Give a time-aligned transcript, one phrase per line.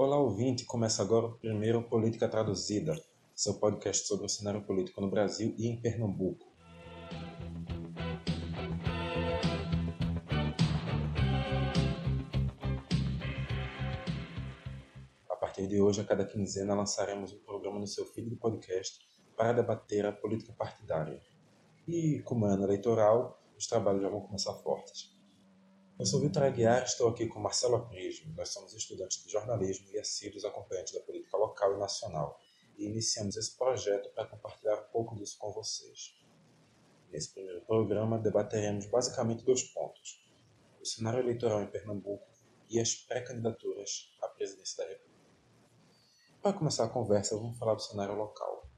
[0.00, 0.64] Olá, ouvinte!
[0.64, 2.94] Começa agora o primeiro Política Traduzida,
[3.34, 6.46] seu podcast sobre o cenário político no Brasil e em Pernambuco.
[15.28, 19.00] A partir de hoje, a cada quinzena, lançaremos um programa no seu feed de podcast
[19.36, 21.20] para debater a política partidária.
[21.88, 25.17] E, como é ano eleitoral, os trabalhos já vão começar fortes.
[25.98, 28.32] Eu sou Vitor Aguiar estou aqui com Marcelo Aprismo.
[28.36, 32.38] Nós somos estudantes de jornalismo e assíduos acompanhantes da política local e nacional
[32.76, 36.14] e iniciamos esse projeto para compartilhar um pouco disso com vocês.
[37.10, 40.24] Nesse primeiro programa, debateremos basicamente dois pontos:
[40.80, 42.28] o cenário eleitoral em Pernambuco
[42.70, 45.18] e as pré-candidaturas à presidência da República.
[46.40, 48.68] Para começar a conversa, vamos falar do cenário local.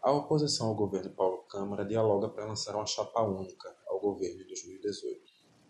[0.00, 4.44] A oposição ao governo Paulo Câmara dialoga para lançar uma chapa única ao governo de
[4.44, 5.20] 2018.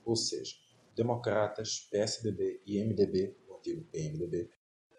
[0.04, 0.54] Ou seja,
[0.94, 4.50] democratas, PSDB e MDB, o antigo PMDB,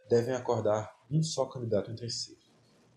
[0.10, 2.38] devem acordar um só candidato entre si.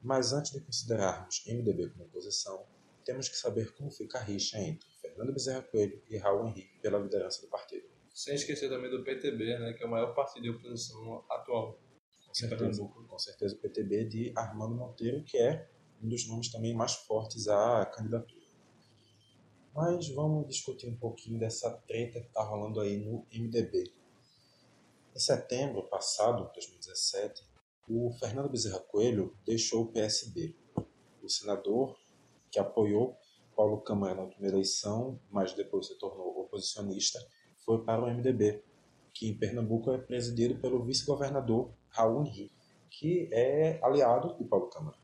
[0.02, 2.66] Mas antes de considerarmos MDB como oposição,
[3.04, 6.98] temos que saber como fica a rixa entre Fernando Bezerra Coelho e Raul Henrique pela
[6.98, 7.86] liderança do partido.
[8.14, 11.78] Sem esquecer também do PTB, né, que é o maior partido de oposição atual.
[12.26, 15.68] Com certeza, com certeza o PTB de Armando Monteiro, que é
[16.02, 18.41] um dos nomes também mais fortes à candidatura.
[19.74, 23.90] Mas vamos discutir um pouquinho dessa treta que está rolando aí no MDB.
[25.14, 27.42] Em setembro passado, 2017,
[27.88, 30.54] o Fernando Bezerra Coelho deixou o PSB.
[31.22, 31.96] O senador
[32.50, 33.16] que apoiou
[33.56, 37.18] Paulo Câmara na última eleição, mas depois se tornou oposicionista,
[37.64, 38.62] foi para o MDB,
[39.14, 42.54] que em Pernambuco é presidido pelo vice-governador Raul Henrique,
[42.90, 45.01] que é aliado de Paulo Câmara.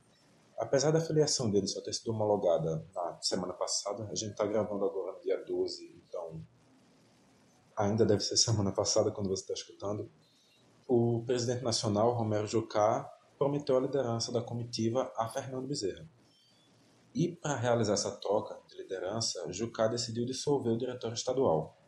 [0.59, 4.85] Apesar da filiação dele só ter sido homologada na semana passada, a gente está gravando
[4.85, 6.45] agora no dia 12, então
[7.77, 10.11] ainda deve ser semana passada quando você está escutando.
[10.87, 13.05] O presidente nacional, Romero Jucá,
[13.39, 16.09] prometeu a liderança da comitiva a Fernando Bezerra.
[17.15, 21.79] E para realizar essa troca de liderança, Jucá decidiu dissolver o diretório estadual.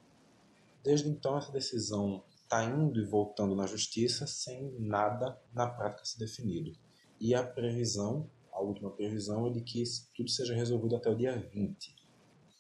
[0.83, 6.19] Desde então, essa decisão está indo e voltando na justiça sem nada na prática se
[6.19, 6.73] definido.
[7.21, 8.31] E a previsão
[8.61, 9.83] a última previsão é de que
[10.15, 11.97] tudo seja resolvido até o dia 20.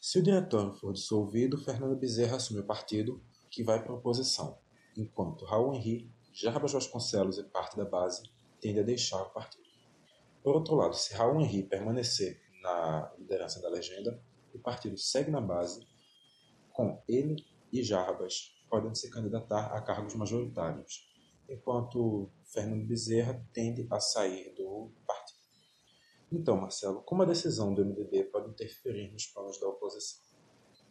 [0.00, 4.58] Se o diretório for dissolvido, Fernando Bezerra assume o partido, que vai para a oposição,
[4.96, 8.22] enquanto Raul Henrique, Jarbas Vasconcelos e parte da base
[8.60, 9.68] tendem a deixar o partido.
[10.42, 14.22] Por outro lado, se Raul Henrique permanecer na liderança da legenda,
[14.54, 15.86] o partido segue na base,
[16.72, 21.06] com ele e Jarbas podem se candidatar a cargos majoritários,
[21.48, 24.90] enquanto Fernando Bezerra tende a sair do
[26.32, 30.22] então, Marcelo, como a decisão do MDB pode interferir nos planos da oposição?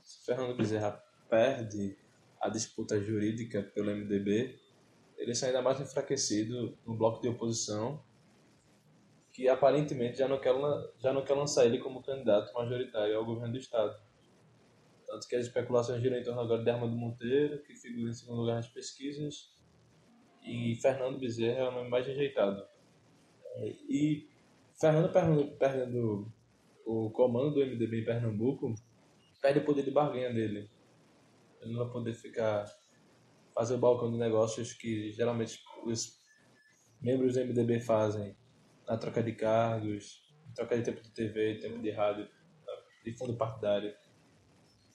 [0.01, 0.91] Se Fernando Bezerra
[1.29, 1.97] perde
[2.41, 4.59] a disputa jurídica pelo MDB,
[5.17, 8.03] ele sai ainda mais enfraquecido no bloco de oposição,
[9.31, 10.53] que aparentemente já não quer,
[10.97, 13.97] já não quer lançar ele como candidato majoritário ao governo do Estado.
[15.05, 18.41] Tanto que as especulações giram em torno agora de Armando Monteiro, que figura em segundo
[18.41, 19.53] lugar nas pesquisas,
[20.44, 22.66] e Fernando Bezerra é o nome mais rejeitado.
[23.89, 24.28] E
[24.79, 26.31] Fernando perdendo
[26.85, 28.73] o comando do MDB em Pernambuco,
[29.41, 30.69] perde o poder de barganha dele.
[31.62, 32.66] Ele não vai poder ficar
[33.53, 36.17] fazer o balcão de negócios que geralmente os
[37.01, 38.38] membros do MDB fazem
[38.88, 40.22] na troca de cargos,
[40.56, 42.28] troca de tempo de TV, tempo de rádio,
[43.03, 43.94] de fundo partidário.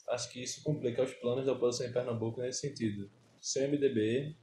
[0.08, 3.10] Acho que isso complica os planos da oposição em Pernambuco nesse sentido.
[3.40, 4.34] Sem MDB,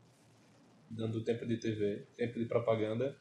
[0.89, 3.17] dando tempo de TV, tempo de propaganda,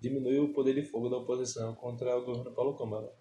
[0.00, 3.12] diminui o poder de fogo da oposição contra o governo Paulo Câmara.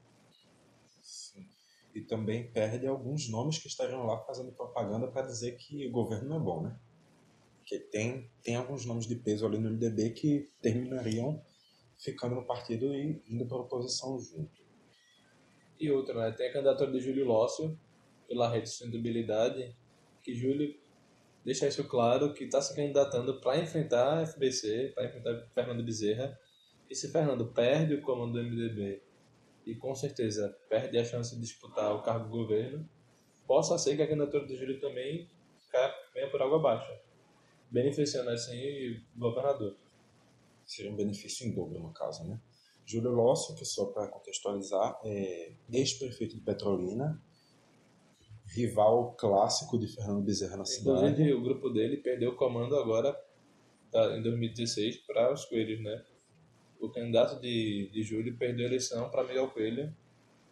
[1.01, 1.45] Sim.
[1.93, 6.29] E também perde alguns nomes que estariam lá fazendo propaganda para dizer que o governo
[6.29, 6.79] não é bom, né?
[7.57, 11.41] Porque tem, tem alguns nomes de peso ali no MDB que terminariam
[11.99, 14.59] ficando no partido e indo para a oposição junto.
[15.79, 16.31] E outra, né?
[16.31, 17.77] Tem a candidatura de Júlio Lócio,
[18.27, 19.75] pela rede de sustentabilidade,
[20.23, 20.75] que Júlio
[21.43, 26.37] deixa isso claro que está se candidatando para enfrentar a FBC, para enfrentar Fernando Bezerra,
[26.89, 29.01] e se Fernando perde o comando do MDB
[29.65, 32.89] e com certeza perde a chance de disputar o cargo do governo,
[33.45, 35.29] possa ser que a candidatura do Júlio também
[36.13, 36.91] venha por água abaixo,
[37.69, 39.75] beneficiando assim o governador.
[40.65, 42.39] Seria um benefício em dobro, no caso, né?
[42.85, 47.21] Júlio Lócio, que só para contextualizar, é ex-prefeito de Petrolina,
[48.47, 51.05] rival clássico de Fernando Bezerra na cidade.
[51.05, 53.15] Inclusive, o grupo dele perdeu o comando agora,
[53.91, 56.03] tá, em 2016, para os Coelhos, né?
[56.79, 59.95] O candidato de, de Júlio perdeu a eleição para Miguel Coelho,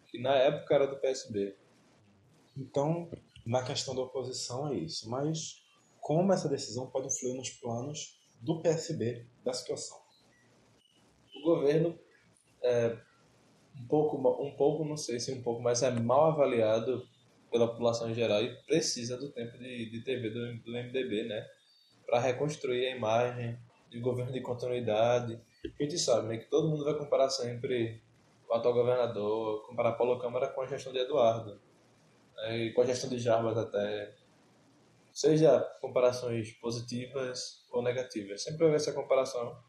[0.06, 1.56] que na época era do PSB.
[2.56, 3.10] Então,
[3.46, 5.08] na questão da oposição é isso.
[5.08, 5.64] Mas
[6.00, 9.98] como essa decisão pode influir nos planos do PSB da situação.
[11.36, 11.98] O governo
[12.62, 12.96] é
[13.78, 17.06] um pouco, um pouco, não sei se um pouco, mas é mal avaliado
[17.50, 21.46] pela população em geral e precisa do tempo de, de TV do, do MDB, né?
[22.06, 23.58] Para reconstruir a imagem
[23.90, 25.40] de governo de continuidade.
[25.64, 28.00] A gente sabe né, que todo mundo vai comparar sempre
[28.48, 31.60] o atual governador, comparar Paulo Câmara com a gestão de Eduardo,
[32.36, 34.14] né, e com a gestão de Jarbas até.
[35.12, 38.42] Seja comparações positivas ou negativas.
[38.42, 39.60] Sempre houve essa comparação,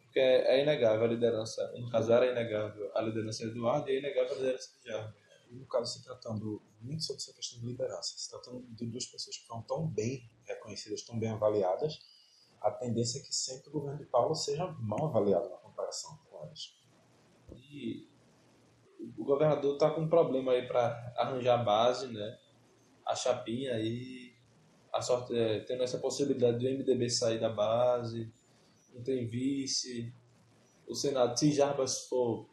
[0.00, 1.70] porque é inegável a liderança.
[1.76, 5.14] No caso, era inegável a liderança de Eduardo e é inegável a liderança de Jarbas.
[5.50, 9.36] No caso, se tratando nem sobre essa questão de liderança, se tratando de duas pessoas
[9.36, 11.98] que foram tão bem reconhecidas, tão bem avaliadas,
[12.60, 16.38] a tendência é que sempre o governo de Paulo seja mal avaliado na comparação com
[16.38, 16.76] elas.
[17.52, 18.08] E
[19.16, 22.38] o governador está com um problema aí para arranjar a base, né?
[23.06, 24.34] A chapinha aí,
[24.92, 28.32] a sorte, é, tendo essa possibilidade do MDB sair da base,
[28.92, 30.12] não tem vice.
[30.86, 32.48] O Senado, se Jarbas for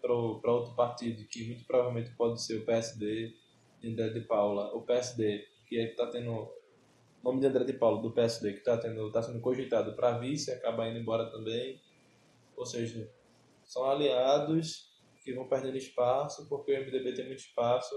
[0.00, 3.34] para outro partido, que muito provavelmente pode ser o PSD
[3.80, 6.50] de Paula, o PSD, que é está tendo
[7.24, 10.50] o nome de André de Paula, do PSD, que está tá sendo cogitado para vice,
[10.52, 11.80] acaba indo embora também.
[12.54, 13.10] Ou seja,
[13.64, 14.92] são aliados
[15.24, 17.94] que vão perdendo espaço, porque o MDB tem muito espaço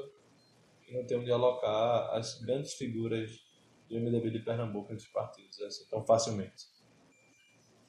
[0.87, 3.45] e não tem onde alocar as grandes figuras
[3.89, 6.65] do MDB de Pernambuco nesses partidos assim, tão facilmente.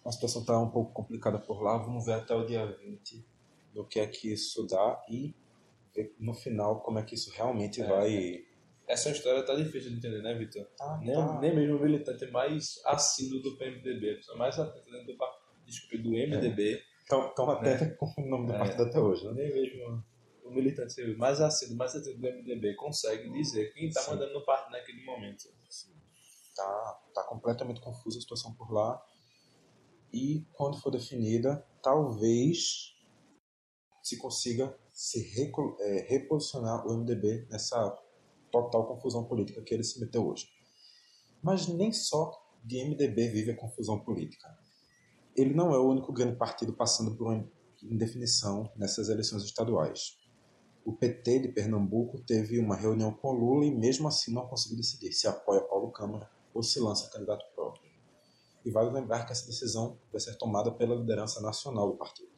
[0.05, 3.25] A situação está um pouco complicada por lá, vamos ver até o dia 20
[3.73, 5.37] do que é que isso dá e
[5.95, 7.87] ver no final como é que isso realmente é.
[7.87, 8.48] vai.
[8.89, 10.67] Essa história tá difícil de entender, né, Vitor?
[10.81, 11.39] Ah, nem, tá.
[11.41, 15.19] nem mesmo o militante mais assíduo do PMDB, a pessoa mais atenta dentro do,
[15.67, 16.83] desculpe, do MDB.
[17.03, 17.53] Estão é.
[17.53, 17.91] até né?
[18.01, 18.59] com o nome do é.
[18.59, 19.33] partido até hoje, né?
[19.35, 20.05] Nem mesmo
[20.43, 24.73] o militante mais assíduo, mais atento do MDB consegue dizer quem está mandando no partido
[24.73, 25.45] naquele momento.
[25.69, 25.93] Sim.
[26.57, 29.05] Tá, tá completamente confusa a situação por lá.
[30.11, 32.97] E quando for definida, talvez
[34.03, 35.21] se consiga se
[35.81, 37.95] é, reposicionar o MDB nessa
[38.51, 40.47] total confusão política que ele se meteu hoje.
[41.43, 42.33] Mas nem só
[42.65, 44.49] de MDB vive a confusão política.
[45.37, 47.49] Ele não é o único grande partido passando por uma
[47.83, 50.19] indefinição nessas eleições estaduais.
[50.85, 55.13] O PT de Pernambuco teve uma reunião com Lula e mesmo assim não conseguiu decidir
[55.13, 57.89] se apoia Paulo Câmara ou se lança candidato próprio.
[58.65, 62.31] E vale lembrar que essa decisão vai ser tomada pela liderança nacional do partido.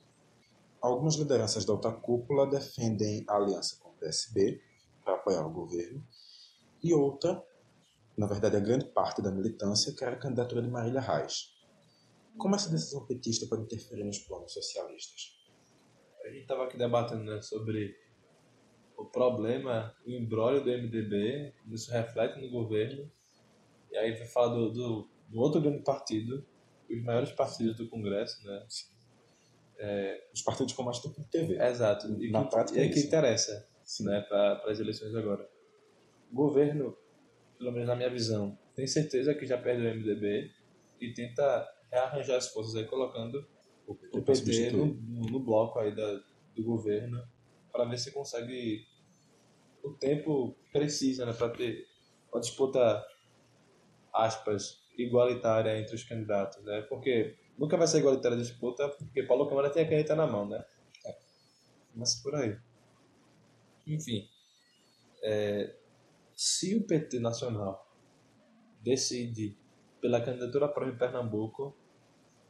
[0.80, 4.60] Algumas lideranças da alta cúpula defendem a aliança com o PSB
[5.04, 6.04] para apoiar o governo,
[6.82, 7.42] e outra,
[8.16, 11.54] na verdade a grande parte da militância, quer a candidatura de Marília Reis.
[12.38, 15.38] Como essa decisão petista pode interferir nos planos socialistas?
[16.24, 17.96] A gente estava aqui debatendo né, sobre
[18.96, 23.10] o problema, o embrólio do MDB, isso reflete no governo,
[23.90, 26.46] e aí vai falar do, do, do outro grande partido,
[26.88, 28.66] os maiores partidos do Congresso, né?
[29.80, 31.60] é, os partidos com mais tempo de TV.
[31.60, 32.06] Exato.
[32.22, 33.66] E Na que, prática é, é que interessa
[34.00, 35.48] né, para as eleições agora.
[36.30, 36.96] O governo,
[37.58, 40.50] pelo menos na minha visão, tem certeza que já perdeu o MDB
[41.00, 43.46] e tenta rearranjar as forças aí, colocando
[43.86, 46.22] o o PT no, no, bloco aí da,
[46.54, 47.20] do governo
[47.72, 48.86] para ver se consegue
[49.82, 51.86] o tempo preciso né, para ter
[52.32, 53.04] uma disputa,
[54.12, 56.62] aspas, igualitária entre os candidatos.
[56.62, 56.82] Né?
[56.82, 60.48] Porque Nunca vai ser igualitária a disputa, porque Paulo Câmara tem a caneta na mão,
[60.48, 60.64] né?
[61.04, 61.14] É.
[61.94, 62.56] Mas por aí.
[63.94, 64.28] Enfim.
[65.22, 65.74] É,
[66.34, 67.86] se o PT Nacional
[68.82, 69.56] decide
[70.00, 71.76] pela candidatura própria em Pernambuco,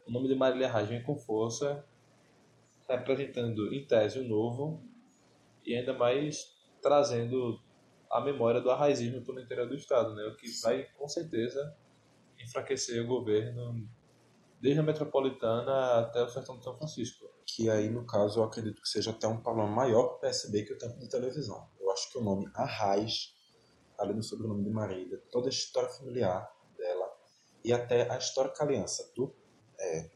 [0.06, 1.84] o nome de Marília Reis vem com força,
[2.88, 4.82] representando em tese o novo
[5.64, 7.60] e ainda mais trazendo
[8.10, 10.24] a memória do arraizismo pelo interior do Estado, né?
[10.24, 11.76] o que vai com certeza
[12.38, 13.88] enfraquecer o governo
[14.60, 17.19] desde a metropolitana até o sertão de São Francisco.
[17.60, 20.62] Que aí, no caso, eu acredito que seja até um problema maior para o PSB
[20.62, 21.68] que o tempo de televisão.
[21.78, 23.34] Eu acho que o nome Arraiz,
[23.98, 27.06] além do sobrenome de Marília, toda a história familiar dela
[27.62, 29.36] e até a histórica aliança do,
[29.78, 30.08] é,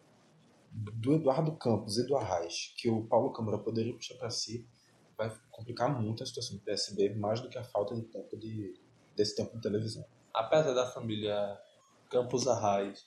[0.72, 4.66] do Eduardo Campos e do Arraiz, que o Paulo Câmara poderia puxar para si,
[5.14, 8.72] vai complicar muito a situação do PSB, mais do que a falta de tempo de,
[9.14, 10.06] desse tempo de televisão.
[10.32, 11.60] Apesar da família
[12.10, 13.06] Campos Arraiz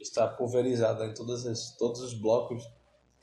[0.00, 2.68] está pulverizada em todas as, todos os blocos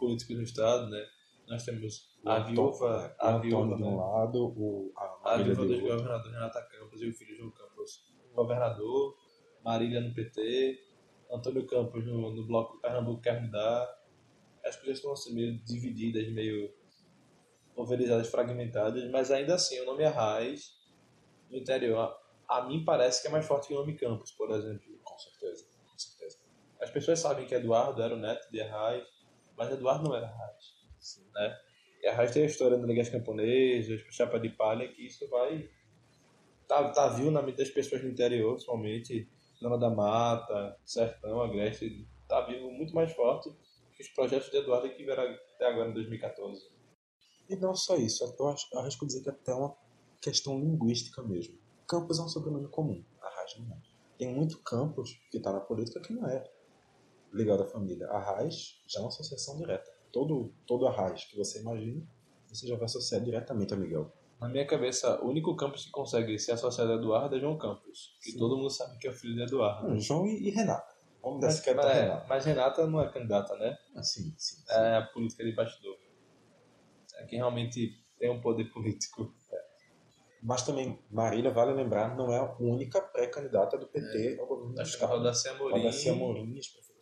[0.04, 1.06] políticos do Estado, né?
[1.48, 6.32] Nós temos a viúva, a viúva de um lado, o, a, a viúva do governador
[6.32, 9.16] Renata Campos e o filho João Campos, governador,
[9.64, 10.80] Marília no PT,
[11.32, 14.04] Antônio Campos no, no bloco Pernambuco quer mudar.
[14.66, 16.74] As coisas estão assim, meio divididas, meio
[17.76, 20.78] pulverizadas, fragmentadas, mas ainda assim o nome Arraiz
[21.50, 22.16] no interior,
[22.48, 24.94] a, a mim parece que é mais forte que o nome Campos, por exemplo
[26.94, 29.04] pessoas sabem que Eduardo era o neto de Arraes,
[29.58, 30.74] mas Eduardo não era Arraes.
[31.34, 31.60] Né?
[32.02, 35.70] E Arraes tem a história das ligas camponesas, chapa de palha, que isso vai.
[36.68, 39.30] Tá, tá viu na mente das pessoas do interior, principalmente,
[39.60, 43.50] Zona da Mata, Sertão, Agreste, tá vivo muito mais forte
[43.96, 45.24] que os projetos de Eduardo que vieram
[45.56, 46.68] até agora em 2014.
[47.50, 49.76] E não só isso, eu acho, arrisco dizer que é até uma
[50.22, 51.58] questão linguística mesmo.
[51.88, 53.80] Campos é um sobrenome comum, Arraes não é.
[54.18, 56.44] Tem muito Campos que está na política que não é
[57.34, 58.08] ligado à família.
[58.08, 59.92] Arraes já é uma associação direta.
[60.12, 62.06] Todo, todo Arraes que você imagina,
[62.48, 64.12] você já vai associar diretamente a Miguel.
[64.40, 68.18] Na minha cabeça, o único Campos que consegue ser associado a Eduardo é João Campos.
[68.22, 68.38] Que Sim.
[68.38, 69.88] todo mundo sabe que é o filho de Eduardo.
[69.88, 70.94] Não, João e, e Renata.
[71.22, 72.26] Vamos mas, mas, é, Renata.
[72.28, 73.78] mas Renata não é candidata, né?
[73.96, 74.64] Ah, sim, sim, sim.
[74.70, 75.98] É a política de bastidor.
[77.16, 79.34] É quem realmente tem um poder político.
[80.42, 84.40] Mas também, Marília, vale lembrar, não é a única pré-candidata do PT é.
[84.42, 85.10] ao governo do Estado.
[85.10, 85.78] Rodacia Amorim.
[85.78, 86.93] Rodacia Amorim, Serra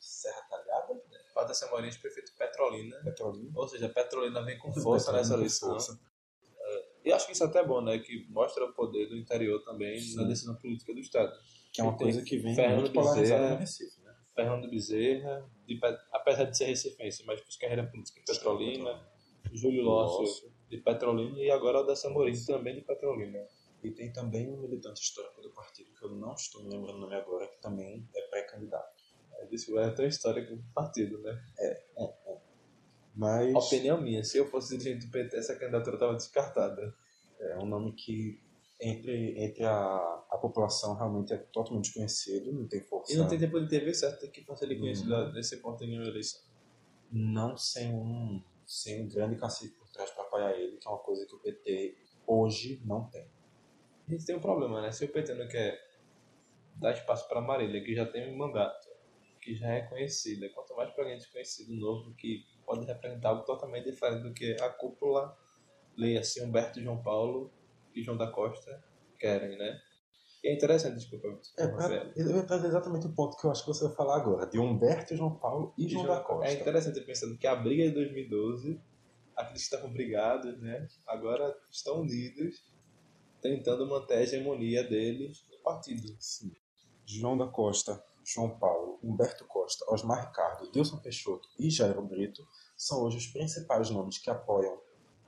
[1.41, 2.97] Rodacia Amorim, prefeito Petrolina.
[3.03, 3.51] Petrolina.
[3.55, 5.77] Ou seja, Petrolina vem com força nessa eleição.
[5.77, 7.99] É, e acho que isso é até bom, né?
[7.99, 10.15] Que mostra o poder do interior também Sim.
[10.15, 11.31] na decisão política do Estado.
[11.71, 14.15] Que é uma coisa que vem Fernando muito polarizada no Recife, né?
[14.35, 15.79] Fernando Bezerra, de,
[16.11, 19.11] apesar de ser recifense, mas fez carreira política em Petrolina.
[19.53, 23.39] Júlio Lócio, de Petrolina, e agora o Dessa Morim, também de Petrolina.
[23.83, 27.01] E tem também um militante histórico do partido, que eu não estou me lembrando o
[27.01, 29.00] nome agora, que também é pré-candidato.
[29.41, 31.43] É, isso é tão histórico do partido, né?
[31.57, 32.37] É, é, é.
[33.15, 33.55] Mas...
[33.55, 36.93] Opinião minha, se eu fosse dirigente do PT, essa candidatura estava descartada.
[37.39, 38.39] É um nome que
[38.79, 43.13] entre, entre a, a população realmente é totalmente desconhecido, não tem força.
[43.13, 45.31] E não tem tempo de TV certo que faça ele conhecido hum.
[45.33, 46.41] nesse ponto em uma eleição.
[47.11, 50.99] Não sem um sem um grande cacique por trás para apoiar ele, que é uma
[50.99, 53.27] coisa que o PT hoje não tem.
[54.07, 54.91] A gente tem um problema, né?
[54.91, 55.77] Se o PT não quer
[56.75, 58.87] dar espaço para Marília, que já tem um mandato,
[59.41, 63.89] que já é conhecida, quanto mais para alguém desconhecido novo, que pode representar algo totalmente
[63.89, 65.35] diferente do que a cúpula,
[65.97, 67.51] leia-se Humberto João Paulo
[67.93, 68.83] e João da Costa
[69.19, 69.79] querem, né?
[70.43, 71.39] E é interessante, desculpa.
[71.57, 74.15] É, pra, eu ia trazer exatamente o ponto que eu acho que você vai falar
[74.17, 76.51] agora, de Humberto, João Paulo e, e João, João da Costa.
[76.51, 78.81] É interessante pensando que a briga de 2012,
[79.35, 82.63] aqueles que estavam brigados, né, agora estão unidos,
[83.39, 86.15] tentando manter a hegemonia deles no partido.
[86.19, 86.51] Sim.
[87.05, 92.47] João da Costa, João Paulo, Humberto Costa, Osmar Ricardo, Dilson Peixoto e Jairo Brito
[92.77, 94.79] são hoje os principais nomes que apoiam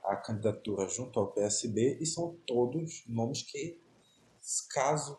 [0.02, 3.80] a candidatura junto ao PSB e são todos nomes que
[4.70, 5.18] caso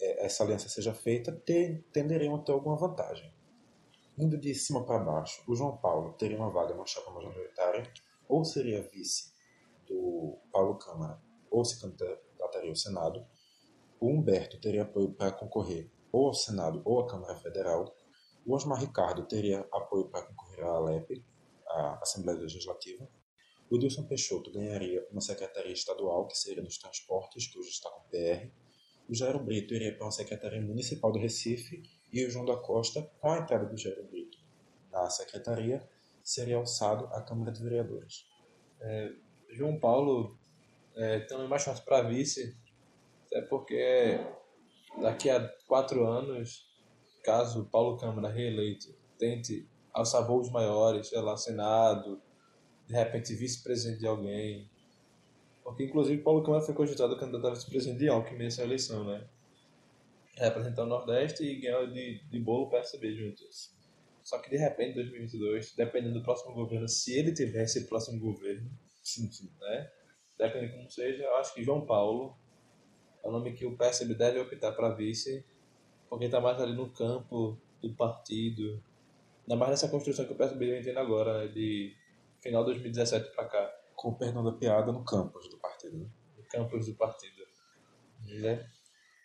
[0.00, 1.32] é, essa aliança seja feita,
[1.92, 3.32] tenderiam a ter alguma vantagem.
[4.16, 7.92] Indo de cima para baixo, o João Paulo teria uma vaga na chapa majoritária,
[8.28, 9.32] ou seria vice
[9.86, 11.20] do Paulo Câmara,
[11.50, 13.26] ou se candidataria ao Senado.
[13.98, 17.92] O Humberto teria apoio para concorrer ou ao Senado ou à Câmara Federal.
[18.46, 21.24] O Osmar Ricardo teria apoio para concorrer à ALEP,
[21.66, 23.08] a Assembleia Legislativa.
[23.68, 28.00] O Dilson Peixoto ganharia uma secretaria estadual, que seria dos transportes, que hoje está com
[28.00, 28.48] o PR.
[29.08, 33.02] O Jairo Brito iria para uma secretaria municipal do Recife e o João da Costa,
[33.20, 34.38] com a entrada do Jairo Brito
[34.92, 35.86] na secretaria,
[36.22, 38.24] seria alçado à Câmara de Vereadores.
[38.80, 39.12] É,
[39.50, 40.38] João Paulo
[40.94, 42.56] é, também mais fácil para vice,
[43.26, 44.20] até porque
[45.00, 46.66] daqui a quatro anos,
[47.22, 52.20] caso Paulo Câmara reeleito tente alçar voos maiores, sei lá, Senado,
[52.86, 54.68] de repente vice-presidente de alguém.
[55.62, 59.26] Porque, inclusive, Paulo Câmara foi cogitado candidato a vice-presidente de Alckmin nessa eleição, né?
[60.36, 63.72] Representar o Nordeste e ganhar de, de bolo PSB juntos.
[64.22, 68.18] Só que, de repente, em 2022, dependendo do próximo governo, se ele tivesse esse próximo
[68.20, 68.70] governo,
[69.02, 69.90] sim, sim, né?
[70.36, 72.36] Dependendo como seja, eu acho que João Paulo
[73.24, 75.44] é o nome que o PSB deve optar para vice,
[76.08, 78.82] porque está mais ali no campo do partido,
[79.42, 81.48] ainda mais nessa construção que o PSB vem tendo agora, né?
[81.48, 81.96] De
[82.40, 83.74] final de 2017 para cá.
[83.96, 86.06] Com o perdão da piada no campus do partido, né?
[86.36, 87.42] No campus do partido.
[88.26, 88.68] Né?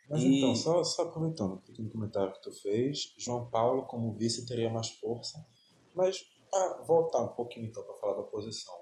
[0.10, 0.38] Mas e...
[0.38, 4.70] então, só, só aproveitando o pequeno comentário que tu fez, João Paulo como vice teria
[4.70, 5.46] mais força,
[5.94, 8.74] mas para voltar um pouquinho então para falar da oposição,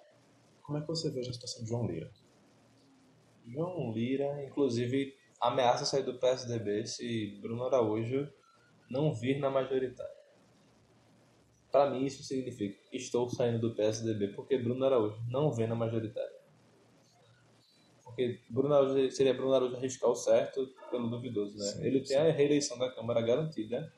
[0.61, 2.11] como é que você vê a situação de João Lira?
[3.47, 8.27] João Lira, inclusive, ameaça sair do PSDB se Bruno Araújo
[8.89, 10.15] não vir na majoritária.
[11.71, 16.37] Para mim, isso significa estou saindo do PSDB porque Bruno Araújo não vem na majoritária.
[18.03, 21.65] Porque Bruno Araújo, seria Bruno Araújo arriscar o certo pelo duvidoso, né?
[21.65, 22.13] Sim, Ele sim.
[22.13, 23.93] tem a reeleição da Câmara garantida.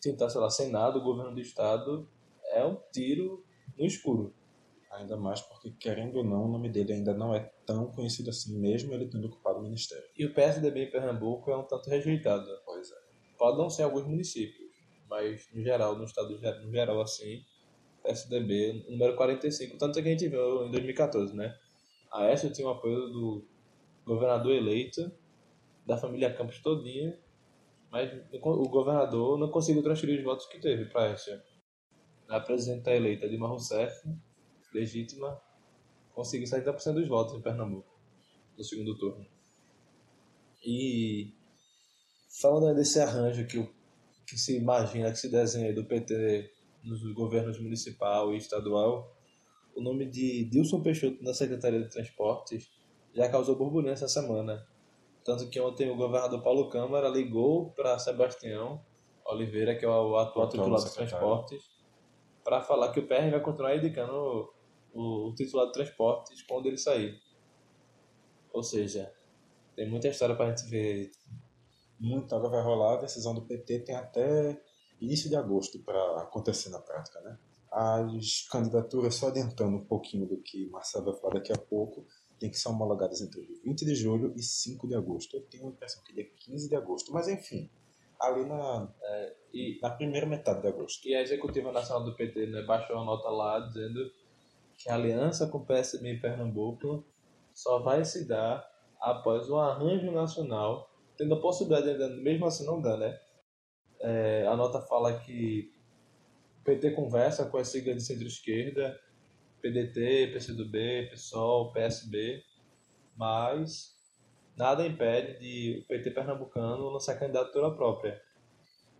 [0.00, 2.08] Tentar, sei lá, Senado, governo do Estado,
[2.46, 3.44] é um tiro
[3.78, 4.34] no escuro.
[4.90, 8.58] Ainda mais porque, querendo ou não, o nome dele ainda não é tão conhecido assim,
[8.58, 10.04] mesmo ele tendo ocupado o ministério.
[10.16, 12.46] E o PSDB em Pernambuco é um tanto rejeitado.
[12.64, 12.96] Pois é.
[13.38, 14.70] Pode não ser alguns municípios
[15.10, 17.44] mas no geral, no estado no geral assim,
[18.04, 21.54] PSDB, número 45, tanto que a gente viu em 2014, né?
[22.12, 23.44] A Aécio tinha o apoio do
[24.06, 25.10] governador eleito,
[25.84, 27.18] da família Campos todinha,
[27.90, 31.42] mas o governador não conseguiu transferir os votos que teve para Aécio.
[32.28, 34.08] A presidenta eleita Dilma Rousseff,
[34.72, 35.40] legítima,
[36.12, 37.88] conseguiu 70% dos votos em Pernambuco,
[38.56, 39.26] no segundo turno.
[40.64, 41.32] E
[42.40, 43.68] falando desse arranjo que,
[44.26, 46.52] que se imagina, que se desenha do PT
[46.84, 49.16] nos governos municipal e estadual,
[49.74, 52.70] o nome de Dilson Peixoto na Secretaria de Transportes
[53.14, 54.66] já causou burburinho essa semana.
[55.24, 58.84] Tanto que ontem o governador Paulo Câmara ligou para Sebastião
[59.24, 61.62] Oliveira, que é o atual titular de Transportes,
[62.42, 64.50] para falar que o PR vai continuar indicando
[64.92, 67.20] o, o titular de Transportes quando ele sair.
[68.52, 69.12] Ou seja,
[69.76, 71.10] tem muita história para a gente ver.
[71.98, 74.60] Muita água vai rolar, a decisão do PT tem até
[75.00, 77.38] início de agosto para acontecer na prática, né?
[77.70, 82.06] As candidaturas, só adiantando um pouquinho do que Marcelo vai falar daqui a pouco,
[82.38, 85.36] tem que ser homologadas entre 20 de julho e 5 de agosto.
[85.36, 87.70] Eu tenho a impressão que é 15 de agosto, mas enfim,
[88.20, 91.06] ali na, é, e, na primeira metade de agosto.
[91.06, 94.10] E a Executiva Nacional do PT né, baixou uma nota lá dizendo
[94.80, 97.04] que a aliança com o PSB Pernambuco
[97.52, 98.66] só vai se dar
[98.98, 103.20] após o arranjo nacional, tendo a possibilidade ainda, mesmo assim não dá, né?
[104.00, 105.70] É, a nota fala que
[106.60, 108.98] o PT conversa com as siglas de centro-esquerda,
[109.60, 112.42] PDT, PCdoB, PSOL, PSB,
[113.14, 113.94] mas
[114.56, 118.18] nada impede de o PT pernambucano lançar candidatura própria.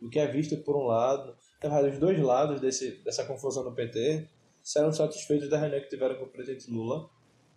[0.02, 1.34] O que é visto por um lado,
[1.90, 4.28] os dois lados desse, dessa confusão no PT
[4.62, 7.08] serão satisfeitos da reunião que tiveram com o presidente Lula,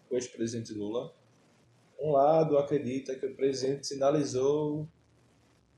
[0.10, 1.14] o ex-presidente Lula.
[2.00, 4.88] Um lado acredita que o presidente sinalizou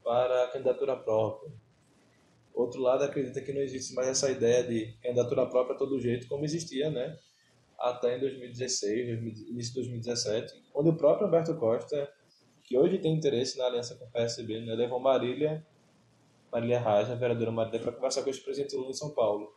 [0.04, 1.52] para a candidatura própria.
[2.54, 6.46] Outro lado acredita que não existe mais essa ideia de candidatura própria todo jeito, como
[6.46, 7.18] existia, né?
[7.78, 9.10] Até em 2016,
[9.50, 12.10] início de 2017, onde o próprio Humberto Costa,
[12.64, 15.66] que hoje tem interesse na aliança com o PSB, né, levou Marília,
[16.52, 19.54] Marília Raja, a vereadora Marília, para conversar com o ex-presidente Lula em São Paulo.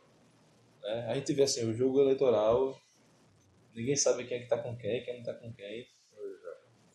[0.89, 1.05] Né?
[1.07, 2.75] A gente vê assim, o jogo eleitoral,
[3.75, 5.87] ninguém sabe quem é que está com quem, quem não está com quem.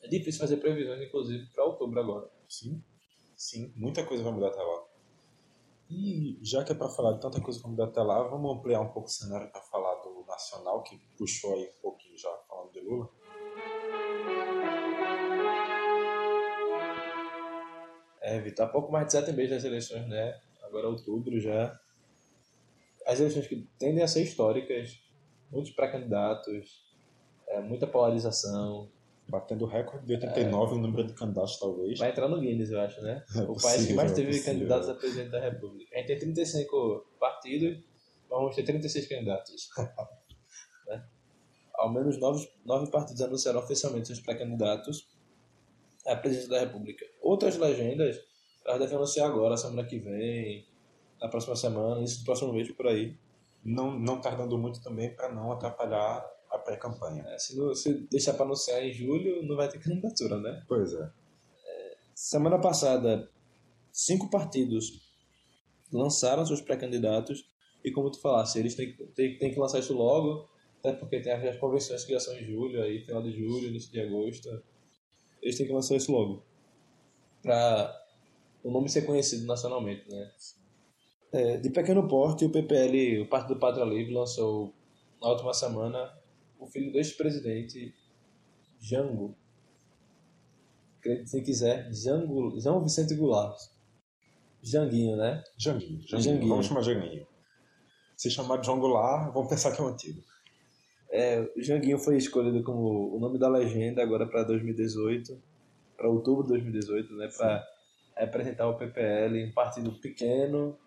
[0.03, 2.29] É difícil fazer previsões, inclusive, para outubro agora.
[2.49, 2.83] Sim.
[3.37, 4.85] Sim, muita coisa vai mudar até lá.
[5.89, 8.59] E já que é para falar de tanta coisa que vai mudar até lá, vamos
[8.59, 12.31] ampliar um pouco o cenário para falar do Nacional, que puxou aí um pouquinho já
[12.49, 13.09] falando de Lula.
[18.21, 20.41] É, Vitor, há pouco mais de sete meses das eleições, né?
[20.63, 21.79] Agora é outubro já.
[23.07, 25.01] As eleições que tendem a ser históricas,
[25.51, 26.85] muitos pré-candidatos,
[27.49, 28.91] é, muita polarização,
[29.29, 30.77] batendo recorde de 89 é.
[30.77, 31.99] o número de candidatos, talvez.
[31.99, 33.25] Vai entrar no Guinness, eu acho, né?
[33.37, 35.95] É o país que mais é teve candidatos a presidente da República.
[35.95, 37.79] A gente tem 35 partidos,
[38.29, 39.69] vamos ter 36 candidatos.
[40.89, 41.05] né?
[41.75, 45.09] Ao menos nove, nove partidos anunciaram oficialmente seus pré-candidatos
[46.07, 47.05] à presidência da República.
[47.23, 48.21] Outras legendas,
[48.67, 50.67] elas devem anunciar agora, semana que vem,
[51.25, 53.17] na próxima semana, isso do próximo mês, por aí.
[53.65, 57.25] Não, não tardando muito também para não atrapalhar a pré-campanha.
[57.29, 60.63] É, se, não, se deixar para anunciar em julho, não vai ter candidatura, né?
[60.69, 61.03] Pois é.
[61.67, 63.27] é semana passada,
[63.91, 65.01] cinco partidos
[65.91, 67.49] lançaram seus pré-candidatos
[67.83, 70.47] e, como tu falasse, eles têm, têm, têm que lançar isso logo,
[70.81, 73.91] até porque tem as convenções que já são em julho, aí final de julho, início
[73.91, 74.63] de agosto.
[75.41, 76.43] Eles têm que lançar isso logo.
[77.43, 77.99] Para
[78.63, 80.31] o nome ser conhecido nacionalmente, né?
[81.35, 84.73] É, de pequeno porte, o PPL, o Partido Pátria Livre, lançou
[85.21, 86.17] na última semana
[86.61, 87.93] o filho do ex-presidente
[88.81, 89.35] Jango.
[91.27, 93.59] Se quiser, Jango, João Vicente Goulart.
[94.63, 95.43] Janguinho, né?
[95.59, 96.23] Janguinho, Janguinho.
[96.23, 96.49] Janguinho.
[96.49, 97.27] Vamos chamar Janguinho.
[98.17, 100.23] Se chamar de João Goulart, vamos pensar que é um antigo.
[101.11, 105.37] É, o Janguinho foi escolhido como o nome da legenda agora para 2018,
[105.97, 107.29] para outubro de 2018, né?
[107.37, 107.67] Para
[108.19, 110.79] representar o PPL, um partido pequeno,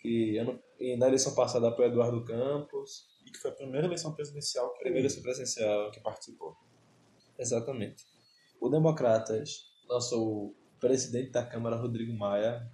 [0.00, 0.58] que ano,
[0.98, 5.00] na eleição passada apoiou Eduardo Campos, e que foi a primeira eleição presidencial que, primeira
[5.00, 6.56] eleição presidencial que participou.
[7.38, 8.04] Exatamente.
[8.60, 12.70] O Democratas lançou o presidente da Câmara, Rodrigo Maia.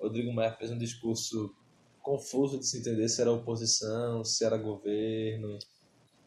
[0.00, 1.54] Rodrigo Maia fez um discurso
[2.02, 5.58] confuso de se entender se era oposição, se era governo,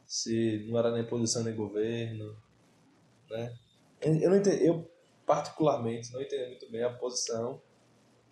[0.06, 2.36] se não era nem oposição nem governo,
[3.30, 3.56] né?
[4.02, 4.90] Eu não entendi, eu
[5.26, 7.62] particularmente não entendi muito bem a posição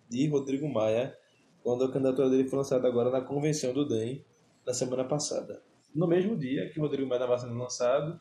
[0.08, 1.16] de Rodrigo Maia
[1.62, 4.24] quando a candidatura dele foi lançada agora na convenção do DEM
[4.64, 5.62] da semana passada.
[5.94, 8.20] No mesmo dia que Rodrigo Maia estava sendo lançado,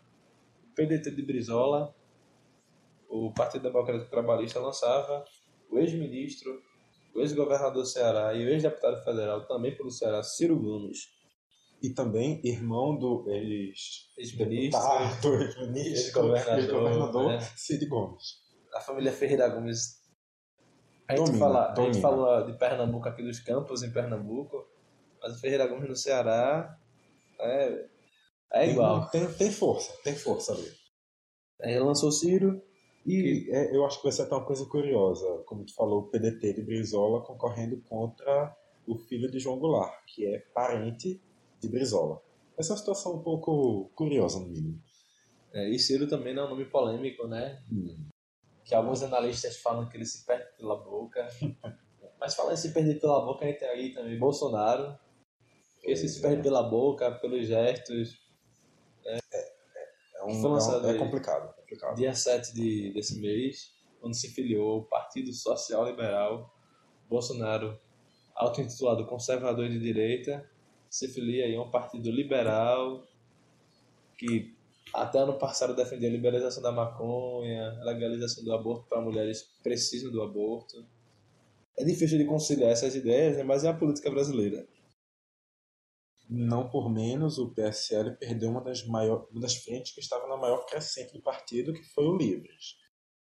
[0.63, 1.93] o PDT de Brizola,
[3.09, 5.23] o Partido Democrático Trabalhista, lançava
[5.69, 6.61] o ex-ministro,
[7.13, 11.15] o ex-governador do Ceará e o ex-deputado federal também pelo Ceará, Ciro Gomes.
[11.81, 17.39] E também irmão do Ex-ministro, ex-deputado, ex-ministro, Ex-governador, ex-governador né?
[17.55, 18.23] Cid Gomes.
[18.73, 20.01] a família Ferreira Gomes.
[21.07, 22.01] A gente, Domina, fala, a gente domina.
[22.01, 24.65] fala de Pernambuco aqui dos campos em Pernambuco,
[25.21, 26.77] mas o Ferreira Gomes no Ceará
[27.39, 27.85] é,
[28.51, 29.09] é Tem- igual.
[29.09, 30.69] Tem, tem força, tem força ali.
[31.61, 32.61] Aí lançou Ciro
[33.05, 36.01] e E é, eu acho que vai ser até uma coisa curiosa, como tu falou,
[36.01, 38.53] o PDT de Brizola concorrendo contra
[38.85, 41.21] o filho de João Goulart, que é parente
[41.61, 42.21] de Brizola.
[42.57, 44.81] Essa é uma situação um pouco curiosa, no mínimo.
[45.53, 47.61] É, e Ciro também não é um nome polêmico, né?
[48.67, 51.25] Que alguns analistas falam que ele se perde pela boca.
[52.19, 54.97] Mas falando em se perder pela boca, a gente tem aí também Bolsonaro.
[55.81, 58.19] Que esse se perde pela boca, pelos gestos.
[59.05, 59.19] É,
[60.25, 61.95] um, Foi lançado é, um- é complicado, complicado.
[61.95, 66.53] Dia 7 de, desse mês, quando se filiou ao Partido Social Liberal,
[67.07, 67.79] Bolsonaro,
[68.35, 70.49] auto-intitulado conservador de direita,
[70.89, 73.07] se filia aí a um partido liberal
[74.17, 74.56] que
[74.93, 79.63] até ano passado defendia a liberalização da maconha, a legalização do aborto para mulheres que
[79.63, 80.85] precisam do aborto.
[81.77, 84.67] É difícil de conciliar essas ideias, né, mas é a política brasileira.
[86.29, 90.35] Não por menos, o PSL perdeu uma das, maior, uma das frentes que estava na
[90.35, 92.75] maior crescente do partido, que foi o Livres.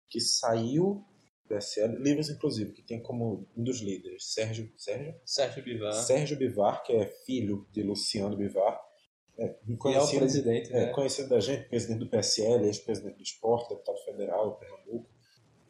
[0.09, 1.07] Que saiu
[1.45, 5.15] do PSL, Livres inclusive, que tem como um dos líderes Sérgio, Sérgio?
[5.25, 8.79] Sérgio Bivar, Sérgio Bivar, que é filho de Luciano Bivar.
[9.41, 10.93] É, é o conhecido, é, né?
[10.93, 15.09] conhecido da gente, presidente do PSL, ex-presidente do esporte, deputado federal, Pernambuco.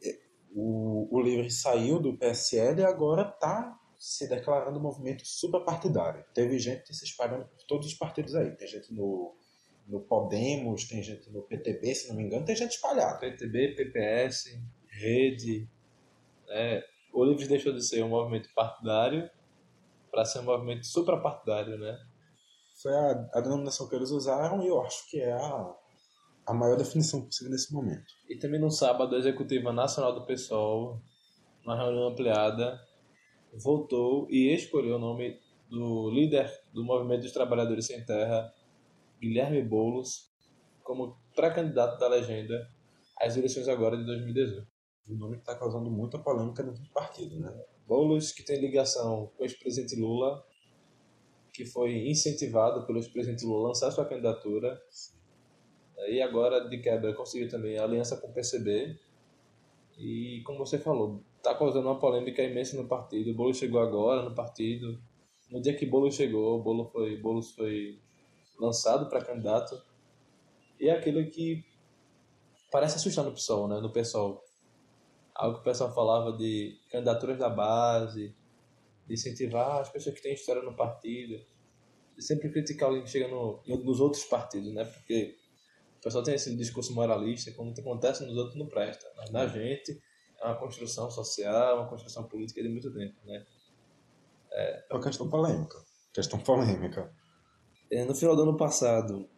[0.03, 0.19] É,
[0.53, 6.25] O, o Livres saiu do PSL e agora está se declarando um movimento suprapartidário.
[6.33, 8.51] Teve gente se espalhando por todos os partidos aí.
[8.57, 9.37] Tem gente no,
[9.87, 13.19] no Podemos, tem gente no PTB, se não me engano, tem gente espalhada.
[13.19, 15.69] PTB, PPS, Rede.
[16.45, 16.83] Né?
[17.13, 19.29] O Livres deixou de ser um movimento partidário
[20.11, 21.97] para ser um movimento suprapartidário, né?
[22.81, 25.75] Foi a, a denominação que eles usaram e eu acho que é a,
[26.47, 28.13] a maior definição possível nesse momento.
[28.29, 31.01] E também no sábado, a Executiva Nacional do PSOL,
[31.63, 32.79] uma reunião ampliada,
[33.53, 35.39] votou e escolheu o nome
[35.69, 38.51] do líder do Movimento dos Trabalhadores Sem Terra,
[39.21, 40.31] Guilherme Boulos,
[40.83, 42.67] como pré-candidato da legenda
[43.19, 44.67] às eleições agora de 2018.
[45.09, 47.53] Um nome que está causando muita polêmica dentro do partido, né?
[47.87, 50.43] Boulos, que tem ligação com o ex-presidente Lula,
[51.53, 54.81] que foi incentivado pelo ex-presidente Lula a lançar sua candidatura.
[56.07, 58.97] E agora, de quebra, conseguiu também a aliança com o PCB.
[59.97, 63.31] E, como você falou, está causando uma polêmica imensa no partido.
[63.31, 64.99] O Boulos chegou agora no partido.
[65.49, 67.99] No dia que Boulos chegou, o Boulos foi, Boulos foi
[68.59, 69.79] lançado para candidato.
[70.79, 71.63] E é aquilo que
[72.71, 73.79] parece assustar no PSOL, né?
[73.79, 74.41] No PSOL
[75.41, 78.35] algo que o pessoal falava de candidaturas da base,
[79.13, 81.43] incentivar as pessoas que têm história no partido,
[82.19, 84.85] sempre criticar alguém que chega no, nos outros partidos, né?
[84.85, 85.35] Porque
[85.99, 90.01] o pessoal tem esse discurso moralista, quando acontece nos outros não presta, mas na gente
[90.41, 93.45] é uma construção social, uma construção política de muito tempo, né?
[94.51, 95.77] É uma questão polêmica.
[96.13, 97.11] Questão polêmica.
[97.89, 99.29] É, No final do ano passado,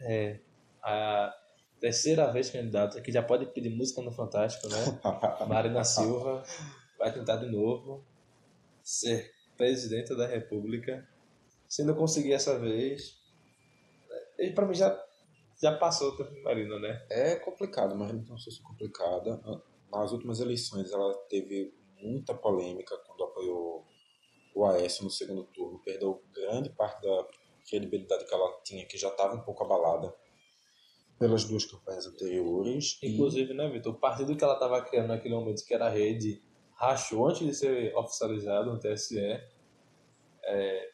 [0.00, 0.40] é,
[0.82, 1.32] a
[1.80, 5.00] terceira vez candidata, que já pode pedir música no Fantástico, né?
[5.46, 6.42] Marina Silva
[6.98, 8.04] vai tentar de novo
[8.86, 11.06] ser presidenta da República.
[11.68, 13.18] Se não conseguir essa vez,
[14.38, 15.04] ele para mim já
[15.60, 17.04] já passou o tempo de Marina, né?
[17.10, 19.40] É complicado, mas não é uma situação complicada.
[19.90, 23.84] Nas últimas eleições ela teve muita polêmica quando apoiou
[24.54, 25.80] o Aécio no segundo turno.
[25.82, 27.26] Perdeu grande parte da
[27.68, 30.14] credibilidade que ela tinha, que já estava um pouco abalada
[31.18, 32.98] pelas duas campanhas anteriores.
[33.02, 33.94] E- Inclusive, né, Vitor?
[33.94, 36.42] O partido que ela estava criando naquele momento, que era a rede,
[36.76, 39.40] rachou antes de ser oficializado no TSE.
[40.44, 40.90] É,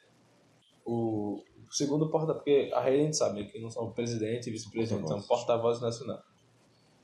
[0.85, 5.09] o segundo porta porque a rede a gente sabe que não são presidente e vice-presidente,
[5.09, 6.23] são porta-vozes nacionais.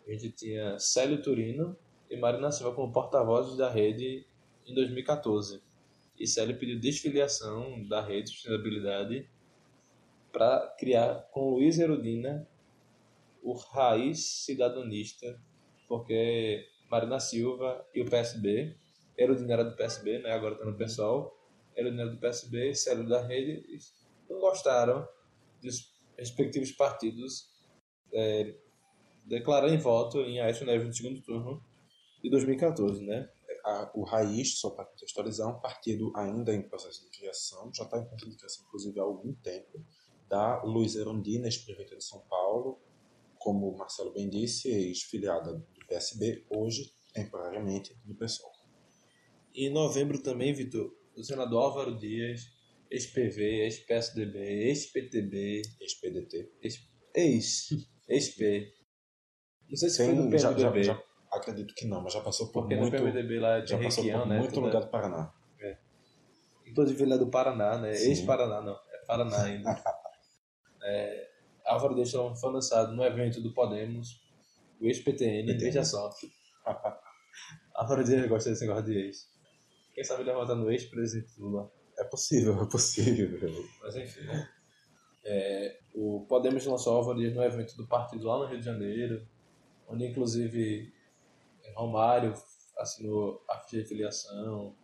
[0.06, 1.76] A gente tinha Célio Turino
[2.10, 4.26] e Marina Silva como porta-vozes da rede
[4.66, 5.62] em 2014.
[6.18, 9.28] E Célio pediu desfiliação da rede de sustentabilidade
[10.32, 12.48] para criar com Luiz Erudina
[13.42, 15.40] o raiz cidadonista,
[15.86, 18.76] porque Marina Silva e o PSB,
[19.16, 21.36] Erudina era do PSB, né, agora está no PSOL,
[21.76, 23.64] Erudina era do PSB, Célio da Rede,
[24.28, 25.06] não gostaram
[25.62, 27.48] dos respectivos partidos
[28.12, 28.54] é,
[29.26, 31.62] declararem voto em Aécio Neves no segundo turno
[32.22, 33.28] de 2014, né?
[33.64, 37.84] a- o Raiz, só para contextualizar, é um partido ainda em processo de criação, já
[37.84, 39.84] está em processo de criação, inclusive, há algum tempo,
[40.28, 42.78] da Luiz Erundina, ex-prefeita de São Paulo,
[43.38, 48.50] como o Marcelo bem disse, ex-filiada PSB, hoje, temporariamente, do PSOL.
[49.54, 52.42] E em novembro também, Vitor, o senador Álvaro Dias,
[52.90, 56.50] ex-PV, ex-PSDB, ex-PTB, Ex-PDT.
[57.14, 57.68] ex,
[58.08, 58.72] ex-P.
[59.68, 62.20] Não sei se foi Tem- do já, já, PMDB, já- acredito que não, mas já
[62.22, 64.38] passou por porque no muito, PMDB lá de já passou por né?
[64.38, 65.34] muito toda- lugar do Paraná.
[66.66, 67.92] Inclusive ele é do Paraná, né?
[67.92, 68.74] Ex-Paraná, não.
[68.92, 69.82] É Paraná ainda.
[70.82, 71.28] é,
[71.64, 74.20] Álvaro Dias foi lançado no evento do Podemos,
[74.80, 75.58] o ex-PTN, PTN.
[75.58, 76.10] veja só.
[77.74, 79.28] Álvaro Dias gosta desse negócio de ex.
[79.94, 81.70] Quem sabe ele vai votar no ex-presidente Lula.
[81.98, 83.40] É possível, é possível.
[83.82, 84.48] Mas enfim, né?
[85.24, 89.26] É, o Podemos lançou Álvaro Dias no evento do partido lá no Rio de Janeiro,
[89.88, 90.92] onde inclusive
[91.74, 92.34] Romário
[92.78, 94.74] assinou a de filiação.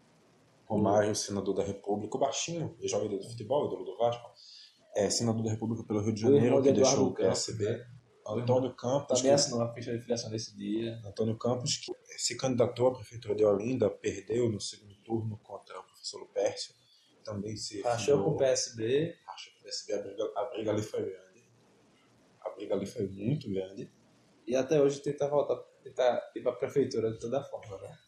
[0.66, 4.30] Romário, senador da República, o baixinho, jogador de futebol, ídolo do Vasco,
[4.96, 7.64] é senador da República pelo Rio de Janeiro, que Eduardo deixou o PSB.
[7.64, 7.86] né?
[8.26, 11.00] Antônio Campos, Também assinou a ficha de filiação nesse dia.
[11.04, 15.84] Antônio Campos, que se candidatou à Prefeitura de Olinda, perdeu no segundo turno contra o
[15.84, 16.74] professor Lupércio.
[17.22, 19.16] Também se Rachou com o PSB.
[19.28, 21.44] Acho que o PSB, a briga, a briga ali foi grande.
[22.40, 23.90] A briga ali foi muito grande.
[24.46, 27.98] E até hoje tenta voltar, tentar ir pra prefeitura de toda forma, né?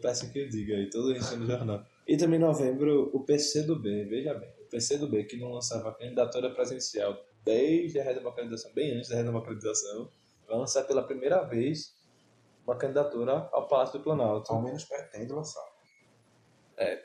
[0.00, 1.84] Peço que eu diga aí, todo isso no jornal.
[2.06, 7.20] E também em novembro, o PCdoB, veja bem, o PCdoB que não lançava candidatura presencial
[7.44, 10.10] desde a redemocratização, bem antes da redemocratização,
[10.46, 11.94] vai lançar pela primeira vez
[12.64, 14.52] uma candidatura ao Palácio do Planalto.
[14.52, 15.66] Ao menos pretende lançar.
[16.76, 17.02] É,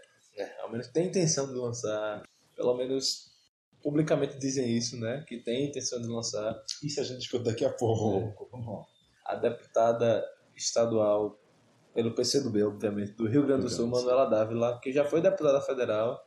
[0.62, 2.24] ao menos tem intenção de lançar,
[2.56, 3.36] pelo menos
[3.82, 5.24] publicamente dizem isso, né?
[5.28, 6.64] Que tem intenção de lançar.
[6.84, 8.48] Isso a gente discute daqui a pouco.
[8.54, 8.86] Lá.
[9.26, 11.40] a deputada estadual
[11.94, 14.10] pelo PCdoB, obviamente, do Rio Grande do Rio Sul, Grande do Sul.
[14.10, 16.24] Manuela Dávila, que já foi deputada federal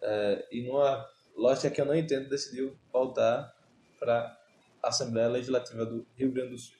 [0.00, 1.04] é, e numa
[1.36, 3.54] lógica que eu não entendo, decidiu voltar
[3.98, 4.38] para
[4.82, 6.76] a Assembleia Legislativa do Rio Grande do Sul.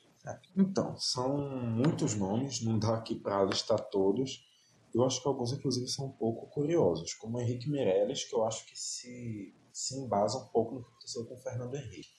[0.57, 4.45] Então, são muitos nomes, não dá aqui para listar todos.
[4.93, 8.67] Eu acho que alguns, inclusive, são um pouco curiosos, como Henrique Meirelles, que eu acho
[8.67, 12.11] que se, se embasa um pouco no que aconteceu com o Fernando Henrique.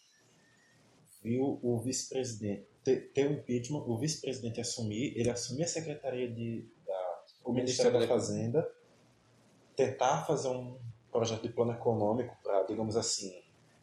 [1.22, 6.66] Viu o vice-presidente ter, ter o impeachment, o vice-presidente assumir, ele assumir a secretaria de,
[6.86, 8.70] da, o Ministério da Fazenda,
[9.76, 10.80] tentar fazer um
[11.18, 13.34] projeto de plano econômico para, digamos assim,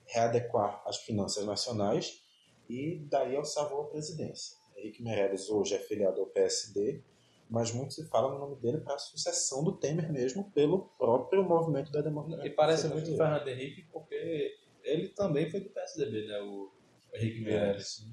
[0.07, 2.23] readequar as finanças nacionais
[2.71, 4.57] e daí ele salvou a presidência.
[4.77, 7.03] Henrique Meirelles hoje é filiado ao PSD,
[7.51, 11.43] mas muito se fala no nome dele para a sucessão do Temer mesmo pelo próprio
[11.43, 12.47] movimento da democracia.
[12.47, 16.41] E parece muito o Fernando Henrique porque ele também foi do PSDB, né?
[16.41, 16.71] O
[17.13, 18.07] Henrique Meirelles.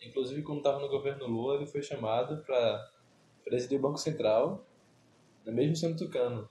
[0.00, 2.92] Inclusive, quando estava no governo Lula, ele foi chamado para
[3.44, 4.64] presidir o Banco Central,
[5.44, 6.48] né, mesmo sendo tucano.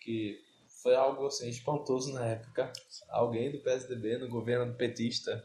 [0.00, 0.43] Que
[0.84, 2.70] foi algo assim, espantoso na época.
[3.08, 5.42] Alguém do PSDB no governo petista.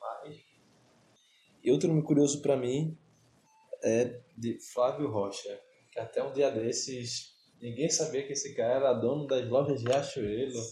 [0.00, 0.36] Mas...
[1.64, 2.96] E outro nome curioso para mim
[3.82, 8.92] é de Flávio Rocha, que até um dia desses ninguém sabia que esse cara era
[8.92, 10.62] dono das lojas Riachuelo,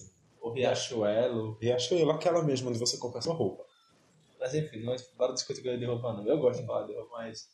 [0.41, 3.65] ou Riachuelo, Riachuelo, aquela mesma onde você compra sua roupa.
[4.39, 6.25] mas enfim, não bora discutir coisa de roupa não.
[6.25, 7.51] Eu gosto de falar de roupa, mas.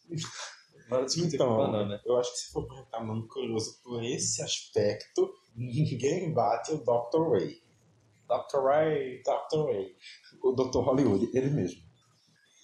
[1.05, 2.01] Discutir Então, né?
[2.05, 7.31] eu acho que se for perguntar curioso por esse aspecto, ninguém bate o Dr.
[7.31, 7.63] Ray.
[8.29, 8.63] Dr.
[8.65, 9.23] Ray.
[9.23, 9.65] Dr.
[9.67, 9.97] Ray.
[10.43, 10.79] O Dr.
[10.79, 11.83] Hollywood, ele mesmo.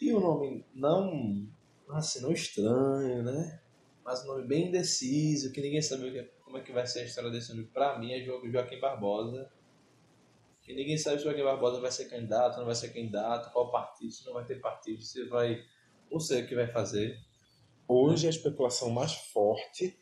[0.01, 1.47] E o nome não.
[1.91, 3.61] Assim, não estranho, né?
[4.05, 7.05] Mas um nome bem indeciso, que ninguém sabe que- como é que vai ser a
[7.05, 7.67] história desse nome.
[7.69, 9.51] Pra mim é Jo- Joaquim Barbosa.
[10.63, 14.11] Que ninguém sabe se Joaquim Barbosa vai ser candidato, não vai ser candidato, qual partido,
[14.13, 15.65] se não vai ter partido, se vai.
[16.11, 17.19] Não sei o que vai fazer.
[17.89, 19.97] Hoje a especulação mais forte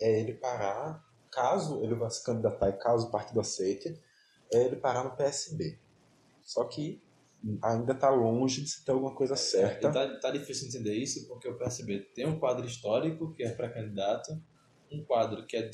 [0.00, 3.98] é ele parar, caso ele vá se candidatar e caso o partido aceite,
[4.52, 5.78] é ele parar no PSB.
[6.42, 7.02] Só que
[7.62, 9.88] ainda está longe de se ter alguma coisa certa.
[9.88, 13.70] E tá, difícil entender isso porque o PSB tem um quadro histórico que é para
[13.70, 14.30] candidato,
[14.90, 15.70] um quadro que é,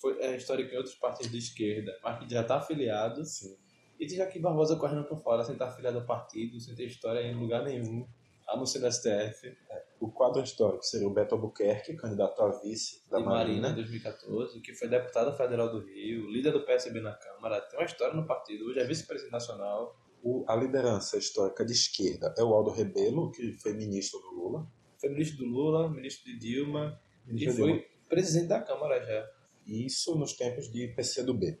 [0.00, 3.56] foi, é histórico em outros partidos de esquerda, mas que já está afiliado, Sim.
[3.98, 7.20] e tem Joaquim Barbosa correndo por fora sem estar afiliado ao partido, sem ter história
[7.20, 8.06] em lugar nenhum,
[8.48, 9.56] a não ser no STF,
[10.02, 13.72] O quadro histórico seria o Beto Albuquerque, candidato a vice da de Marina em Marina.
[13.74, 18.12] 2014, que foi deputado federal do Rio, líder do PSB na Câmara, tem uma história
[18.14, 22.70] no partido, hoje é vice-presidente nacional, O- a liderança histórica de esquerda é o Aldo
[22.70, 24.66] Rebelo, que foi ministro do Lula.
[25.00, 29.24] foi ministro do Lula, ministro de Dilma, e Ministro de foi presidente da Câmara já.
[29.66, 31.58] Isso nos tempos de PCdoB.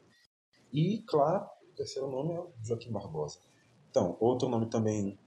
[0.72, 3.38] E, claro, o terceiro nome é o Joaquim Barbosa.
[3.90, 5.18] Então, outro nome também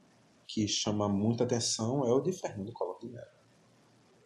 [0.47, 3.35] que chama muita atenção é o de Fernando Collor de Mello.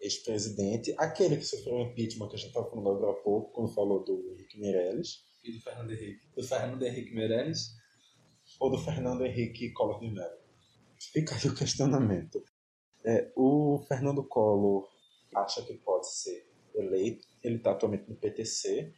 [0.02, 3.74] Ex-presidente, aquele que sofreu um impeachment que a gente estava falando agora há pouco, quando
[3.74, 6.22] falou do Henrique Meirelles, E do Fernando Henrique.
[6.36, 7.76] Do Fernando Henrique Meirelles.
[8.60, 10.40] ou do Fernando Henrique Collor de Mello.
[11.00, 12.44] Fica aí o questionamento.
[13.06, 14.88] É, o Fernando Collor
[15.36, 17.28] acha que pode ser eleito.
[17.44, 18.94] Ele está atualmente no PTC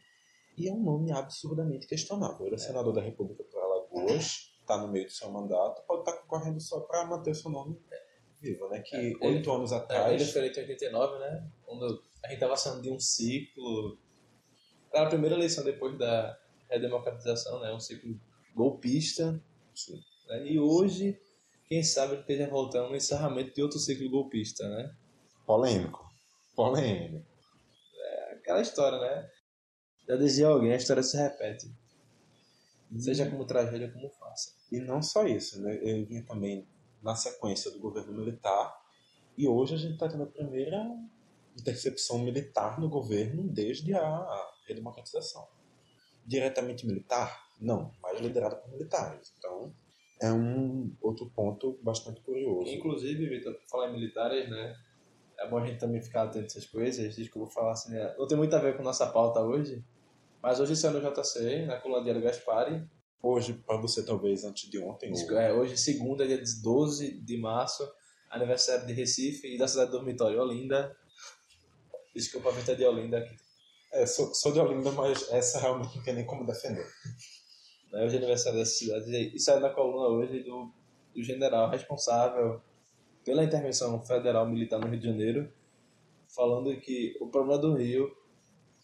[0.56, 2.46] e é um nome absurdamente questionável.
[2.46, 2.62] Ele é, é.
[2.62, 6.60] senador da República por Alagoas, está no meio do seu mandato, pode estar tá concorrendo
[6.60, 7.78] só para manter seu nome
[8.42, 8.80] vivo, né?
[8.80, 10.20] Que é, oito é, anos atrás.
[10.20, 11.48] ele foi eleito em 89, né?
[11.64, 13.98] Quando a gente estava saindo de um ciclo.
[14.92, 17.72] Era a primeira eleição depois da redemocratização, né?
[17.72, 18.18] Um ciclo
[18.54, 19.40] golpista.
[20.28, 20.46] Né?
[20.46, 21.18] E hoje,
[21.66, 24.94] quem sabe ele esteja voltando no encerramento de outro ciclo golpista, né?
[25.46, 26.04] Polêmico.
[26.54, 27.24] Polêmico.
[27.96, 29.30] É aquela história, né?
[30.06, 31.72] Já dizia alguém, a história se repete.
[32.98, 34.52] Seja como tragédia, como faça.
[34.70, 35.74] E não só isso, né?
[35.82, 36.66] Ele vinha também
[37.02, 38.80] na sequência do governo militar
[39.36, 40.84] e hoje a gente está tendo a primeira
[41.58, 45.46] intercepção militar no governo desde a redemocratização.
[46.24, 47.42] Diretamente militar?
[47.60, 49.32] Não, mas liderada por militares.
[49.38, 49.74] Então,
[50.20, 52.70] é um outro ponto bastante curioso.
[52.70, 54.76] Inclusive, Vitor, falar em militares, né?
[55.38, 57.16] É bom a gente também ficar atento a essas coisas.
[57.16, 58.14] Desculpa falar assim, né?
[58.16, 59.84] não tem muito a ver com nossa pauta hoje,
[60.40, 62.88] mas hoje saiu no JC, na coluna Diário Gaspari.
[63.22, 65.12] Hoje, para você, talvez, antes de ontem.
[65.12, 65.38] Ou...
[65.38, 67.88] É, hoje, segunda, dia 12 de março,
[68.28, 70.96] aniversário de Recife e da cidade do dormitório Olinda.
[72.14, 73.36] Desculpa, a é de Olinda aqui.
[73.92, 76.86] É, sou, sou de Olinda, mas essa realmente não tem nem como defender.
[77.94, 79.32] É hoje é aniversário dessa cidade.
[79.34, 80.72] E saiu na coluna hoje do,
[81.14, 82.60] do general responsável
[83.24, 85.52] pela intervenção federal militar no Rio de Janeiro,
[86.34, 88.10] falando que o problema do Rio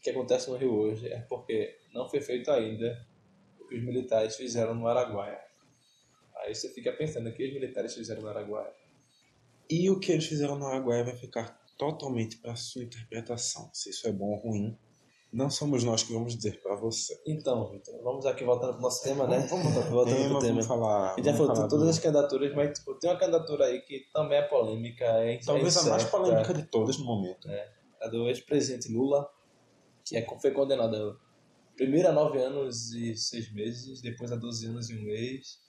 [0.01, 3.05] que acontece no Rio hoje é porque não foi feito ainda
[3.69, 5.41] que os militares fizeram no Araguaia.
[6.37, 8.73] Aí você fica pensando o que os militares fizeram no Araguaia.
[9.71, 13.71] E o que eles fizeram no Araguaia vai ficar totalmente para sua interpretação.
[13.73, 14.77] Se isso é bom ou ruim,
[15.33, 17.21] não somos nós que vamos dizer para você.
[17.27, 17.71] Então,
[18.03, 19.41] vamos aqui voltando para o nosso tema, né?
[19.41, 20.53] Vamos, vamos voltando tema, pro tema.
[20.53, 21.13] Vamos falar.
[21.13, 24.07] A gente já falou de todas as candidaturas, mas tipo, tem uma candidatura aí que
[24.13, 25.05] também é polêmica.
[25.05, 27.51] É Talvez é a mais polêmica de todas no momento.
[27.51, 29.29] É, a do ex-presidente Lula
[30.09, 31.17] que é, foi condenada
[31.79, 35.61] primeiro a nove anos e seis meses, depois a 12 anos e um mês.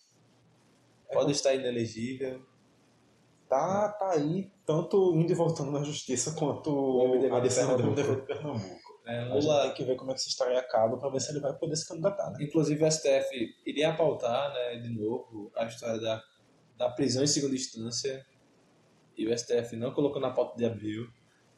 [1.08, 2.44] É Pode estar inelegível.
[3.48, 7.02] Tá, tá aí, tanto indo e voltando na justiça quanto
[7.34, 8.90] a decisão do MDB de Pernambuco.
[9.08, 9.64] É, Lula...
[9.64, 11.54] tem que ver como é que se estaria a cabo para ver se ele vai
[11.54, 12.30] poder se candidatar.
[12.32, 12.44] Né?
[12.44, 16.24] Inclusive o STF iria pautar né, de novo a história da,
[16.78, 18.24] da prisão em segunda instância
[19.18, 21.08] e o STF não colocou na pauta de abril,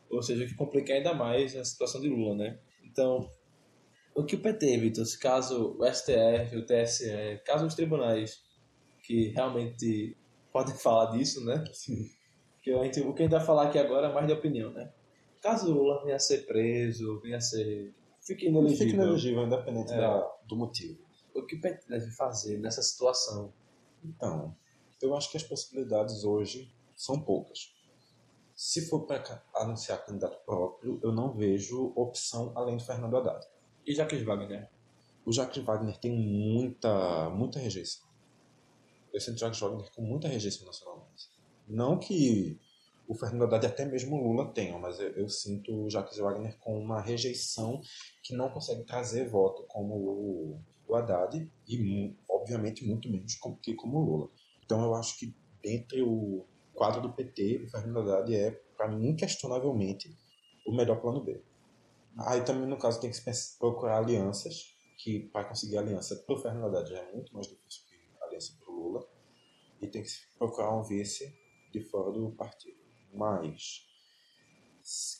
[0.10, 2.60] ou seja, que complica ainda mais a situação de Lula, né?
[2.84, 3.30] Então,
[4.14, 8.44] o que o PT, Vitor, caso o STF, o TSE, caso os tribunais
[9.04, 10.16] que realmente
[10.52, 11.64] podem falar disso, né?
[11.74, 12.10] Sim.
[12.62, 14.72] Que a gente, o que a gente vai falar aqui agora é mais de opinião,
[14.72, 14.92] né?
[15.42, 17.94] Caso o Lula venha a ser preso, venha a ser.
[18.22, 18.86] Fique inelegível.
[18.86, 19.98] Fique inelegível, independente é.
[19.98, 21.00] da, do motivo.
[21.34, 23.52] O que o PT deve fazer nessa situação?
[24.04, 24.56] Então,
[25.02, 27.74] eu acho que as possibilidades hoje são poucas.
[28.56, 33.48] Se for para anunciar candidato próprio, eu não vejo opção além do Fernando Haddad.
[33.86, 34.70] E Jacques Wagner?
[35.26, 38.08] O Jacques Wagner tem muita, muita rejeição.
[39.14, 41.30] Eu sinto o Jacques Wagner com muita rejeição nacionalmente.
[41.68, 42.60] Não que
[43.08, 46.18] o Fernando Haddad e até mesmo o Lula tenham, mas eu, eu, sinto o Jacques
[46.18, 47.82] Wagner com uma rejeição
[48.24, 53.98] que não consegue trazer voto como o, o Haddad e, obviamente, muito menos que como
[53.98, 54.30] o Lula.
[54.64, 59.10] Então eu acho que dentre o quadro do PT, o Fernando Haddad é, para mim,
[59.10, 60.16] inquestionavelmente
[60.66, 61.42] o melhor plano B.
[62.20, 63.20] Aí também, no caso, tem que
[63.60, 67.84] procurar alianças, que para conseguir aliança para o Fernando Haddad já é muito mais difícil
[67.88, 69.08] que aliança para o Lula,
[69.82, 71.34] e tem que procurar um vice
[71.72, 72.80] de fora do partido.
[73.14, 73.86] Mas,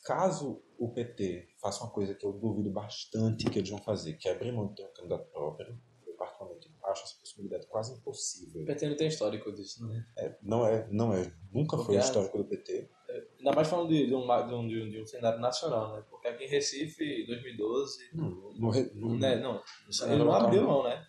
[0.04, 4.28] caso o PT faça uma coisa que eu duvido bastante que eles vão fazer, que
[4.28, 5.80] é abrir mão de ter um candidato próprio,
[6.18, 8.62] particularmente acho essa possibilidade quase impossível.
[8.62, 10.06] O PT não tem histórico disso, né?
[10.18, 11.34] É, não é, não é.
[11.52, 12.90] Nunca Porque foi histórico do PT.
[13.38, 16.04] Ainda mais falando de, de, um, de, um, de, um, de um cenário nacional, né?
[16.10, 18.10] Porque aqui em Recife, 2012.
[18.14, 19.36] Hum, no, no, né?
[19.38, 19.62] não,
[20.08, 21.06] ele não abriu mão, né?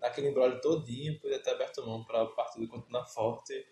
[0.00, 3.66] Naquele embrólio todinho, podia ter aberto mão para o partido continuar forte.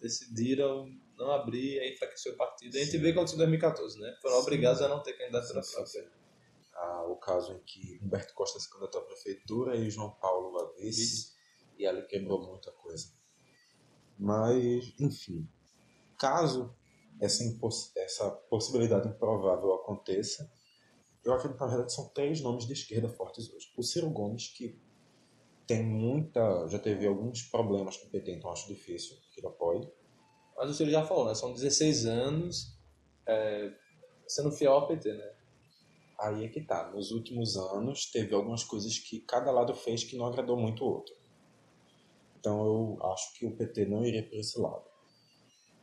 [0.00, 2.76] Decidiram não abrir, aí enfraqueceu o partido.
[2.76, 4.16] A gente vê que aconteceu em 2014, né?
[4.22, 4.42] Foram Sim.
[4.42, 6.18] obrigados a não ter candidatura própria
[7.08, 11.32] o caso em que Humberto Costa se candidatou à prefeitura e João Paulo a vice,
[11.78, 13.12] e ali quebrou muita coisa.
[14.18, 15.48] Mas, enfim,
[16.18, 16.74] caso
[17.20, 17.42] essa,
[17.96, 20.50] essa possibilidade improvável aconteça,
[21.24, 23.72] eu acredito que na verdade são três nomes de esquerda fortes hoje.
[23.76, 24.80] O Ciro Gomes, que
[25.66, 26.66] tem muita.
[26.68, 29.86] já teve alguns problemas com o PT, então acho difícil que ele apoie.
[30.56, 31.34] Mas o Ciro já falou, né?
[31.34, 32.78] São 16 anos
[33.26, 33.70] é,
[34.26, 35.32] sendo fiel ao PT, né?
[36.18, 36.90] Aí é que tá.
[36.90, 40.88] Nos últimos anos, teve algumas coisas que cada lado fez que não agradou muito o
[40.88, 41.14] outro.
[42.40, 44.87] Então eu acho que o PT não iria por esse lado.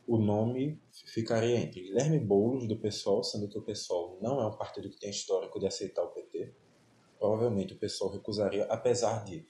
[0.06, 4.56] O nome ficaria entre Guilherme Boulos, do PSOL, sendo que o PSOL não é um
[4.56, 6.54] partido que tem histórico de aceitar o PT.
[7.18, 9.46] Provavelmente o PSOL recusaria, apesar de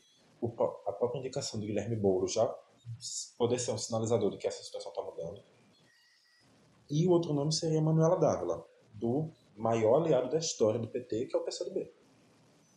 [0.87, 2.47] a própria indicação do Guilherme Boulos já
[3.37, 5.43] poder ser um sinalizador de que essa situação está mudando.
[6.89, 11.37] E o outro nome seria Manuela Dávila, do maior aliado da história do PT, que
[11.37, 11.93] é o PCdoB.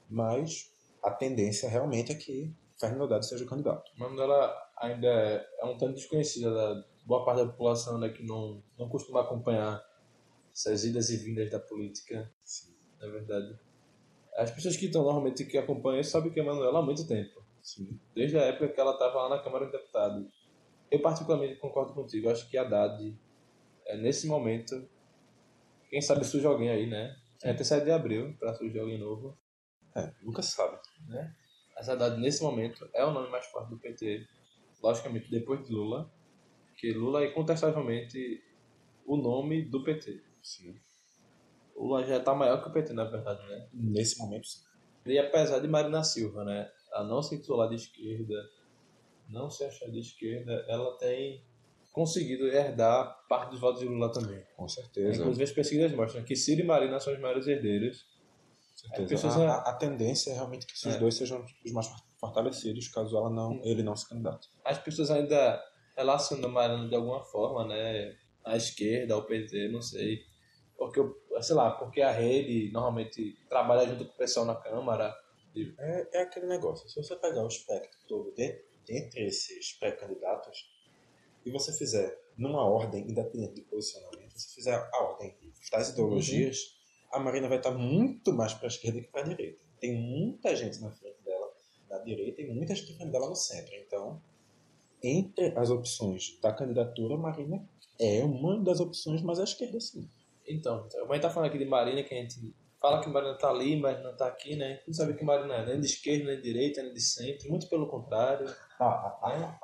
[0.10, 0.74] Mas
[1.04, 3.92] a tendência realmente é que Fernando Haddad seja o candidato.
[3.98, 8.64] Manuela ainda é, é um tanto desconhecida da boa parte da população né, que não,
[8.78, 9.84] não costuma acompanhar
[10.54, 12.32] essas idas e vindas da política.
[12.44, 12.72] Sim.
[13.02, 13.60] Na verdade.
[14.36, 17.44] As pessoas que estão normalmente que acompanham sabem que a Manuela há muito tempo.
[17.64, 18.00] Sim.
[18.14, 20.28] Desde a época que ela estava lá na Câmara dos Deputados.
[20.92, 22.30] Eu particularmente concordo contigo.
[22.30, 23.18] Acho que a Haddad,
[23.88, 24.88] é, nesse momento,
[25.90, 27.16] quem sabe surge alguém aí, né?
[27.44, 29.36] É até 7 de abril para surgir alguém novo.
[29.96, 30.78] É, nunca sabe.
[31.08, 31.36] Né?
[31.76, 34.28] Mas Haddad, nesse momento, é o nome mais forte do PT.
[34.84, 36.12] Logicamente, depois de Lula.
[36.80, 38.42] Que Lula é incontestavelmente
[39.06, 40.22] o nome do PT.
[40.42, 40.76] Sim.
[41.76, 43.68] Lula já está maior que o PT, na verdade, né?
[43.74, 44.60] Nesse momento, sim.
[45.06, 46.70] E apesar de Marina Silva, né?
[46.94, 48.36] A não se titular de esquerda,
[49.30, 51.44] não se achar de esquerda, ela tem
[51.92, 54.44] conseguido herdar parte dos votos de Lula também.
[54.56, 55.20] Com certeza.
[55.20, 58.06] Inclusive as pesquisas mostram que Ciro e Marina são os maiores herdeiros.
[58.76, 59.28] certeza.
[59.28, 60.98] A, a- a tendência é realmente que esses É.
[61.00, 64.48] dois sejam os mais fortalecidos, caso ela não, ele não se candidate.
[64.64, 65.62] As pessoas ainda
[66.00, 68.18] relacionam Marina de alguma forma, né?
[68.44, 70.24] À esquerda, ao PT, não sei.
[70.78, 71.02] Porque,
[71.42, 75.14] sei lá, porque a rede normalmente trabalha junto com o pessoal na Câmara.
[75.78, 76.88] É, é aquele negócio.
[76.88, 80.72] Se você pegar o espectro todo de, dentre esses pré-candidatos
[81.46, 85.36] e você fizer numa ordem independente de posicionamento, você fizer a ordem
[85.70, 86.80] das ideologias,
[87.12, 89.66] a Marina vai estar muito mais para a esquerda que para a direita.
[89.82, 91.52] Tem muita gente na frente dela
[91.90, 93.76] na direita e muita gente na frente dela no centro.
[93.76, 94.22] Então,
[95.04, 97.64] entre as opções da candidatura, Marina
[98.00, 100.10] é uma das opções mais à esquerda, sim.
[100.48, 103.50] Então, a gente tá falando aqui de Marina, que a gente fala que Marina tá
[103.50, 104.66] ali, mas não tá aqui, né?
[104.66, 107.02] A gente não sabe que Marina é nem de esquerda, nem de direita, nem de
[107.02, 108.46] centro, muito pelo contrário.
[108.48, 109.60] né?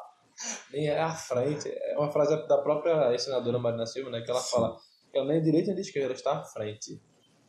[0.72, 1.70] Nem é à frente.
[1.70, 4.22] É uma frase da própria ex-senadora Marina Silva, né?
[4.22, 4.52] Que ela Sim.
[4.52, 4.78] fala
[5.12, 7.02] que ela nem é direita nem de esquerda, ela está à frente.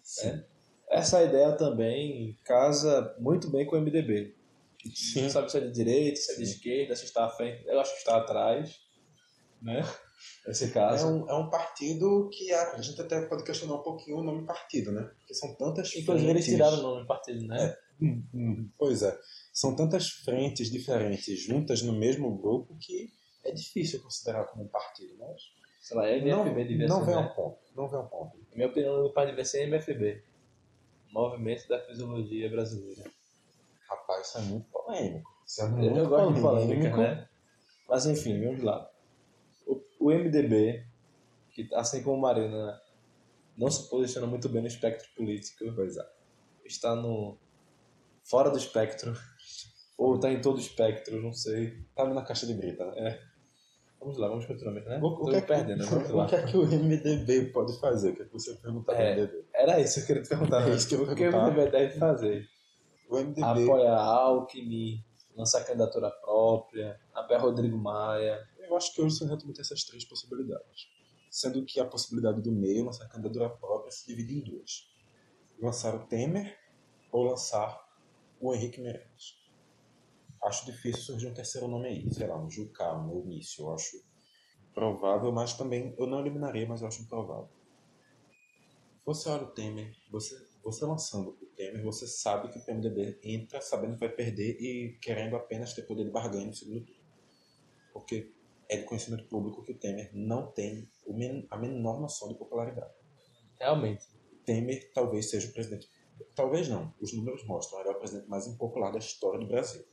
[0.03, 0.29] Sim.
[0.29, 0.45] É.
[0.89, 4.36] Essa ideia também casa muito bem com o MDB.
[4.95, 5.23] Sim.
[5.23, 7.65] Não sabe se é de direita, se é de esquerda, se está à frente.
[7.67, 8.77] Eu acho que está atrás,
[9.63, 9.81] né?
[10.47, 11.07] Nesse É caso.
[11.09, 14.47] um, é um partido que a, a gente até pode questionar um pouquinho o nome
[14.47, 15.03] partido, né?
[15.19, 17.77] Porque são tantas Inclusive, eles frentes- tiraram o nome do partido, né?
[18.01, 19.19] Hum, Pois é.
[19.53, 23.11] São tantas frentes diferentes juntas no mesmo grupo que
[23.45, 25.41] é difícil considerar como um partido, mas
[25.81, 27.23] Sei lá, MFB não, não vem né?
[27.23, 27.59] ao ponto.
[27.77, 28.37] Não vem ao ponto.
[28.55, 30.23] Minha opinião, o pai devia ser MFB.
[31.13, 33.05] Movimento da Fisiologia Brasileira.
[33.89, 35.31] Rapaz, isso é muito polêmico.
[35.47, 36.97] Isso é Eu, muito gosto de polêmica, polêmico.
[36.99, 37.29] né?
[37.89, 38.91] Mas enfim, vamos lá.
[39.67, 40.85] O, o MDB,
[41.51, 42.81] que assim como Marina
[43.57, 46.07] não se posiciona muito bem no espectro político, Pois é.
[46.65, 47.39] está no
[48.25, 49.17] fora do espectro,
[49.97, 51.79] ou está em todo o espectro, não sei.
[51.95, 53.21] Tá ali na caixa de brita, né?
[53.99, 55.01] Vamos lá, vamos continuar, né?
[55.03, 56.25] O, o, que é que, perdendo, vamos lá.
[56.27, 58.11] o que é que o MDB pode fazer?
[58.11, 59.15] O que é que você perguntar É.
[59.17, 59.45] MDB?
[59.55, 60.63] Era isso que eu queria te perguntar.
[60.63, 60.77] É né?
[60.77, 61.43] isso que eu ia o que o.
[61.43, 62.49] MDB deve fazer?
[63.09, 63.43] O MDB...
[63.43, 65.05] Apoiar Alckmin,
[65.37, 68.49] lançar candidatura própria, apoiar Rodrigo Maia.
[68.59, 70.89] Eu acho que hoje são exatamente essas três possibilidades.
[71.31, 74.91] Sendo que a possibilidade do meio, lançar candidatura própria, se divide em duas.
[75.61, 76.59] Lançar o Temer
[77.13, 77.81] ou lançar
[78.41, 79.37] o Henrique Meirelles.
[80.43, 83.65] Acho difícil surgir um terceiro nome aí, sei lá, um Jucá, um Eunício.
[83.65, 84.03] Eu acho
[84.75, 87.49] provável, mas também eu não eliminaria, mas eu acho improvável.
[89.05, 93.61] Você olha o Temer, você, você lançando o Temer, você sabe que o PMDB entra
[93.61, 97.03] sabendo que vai perder e querendo apenas ter poder de barganha no segundo turno.
[97.93, 98.31] Porque
[98.69, 100.89] é de conhecimento público que o Temer não tem
[101.51, 102.93] a menor noção de popularidade.
[103.59, 104.07] Realmente.
[104.45, 105.89] Temer talvez seja o presidente.
[106.35, 109.85] Talvez não, os números mostram, ele é o presidente mais impopular da história do Brasil.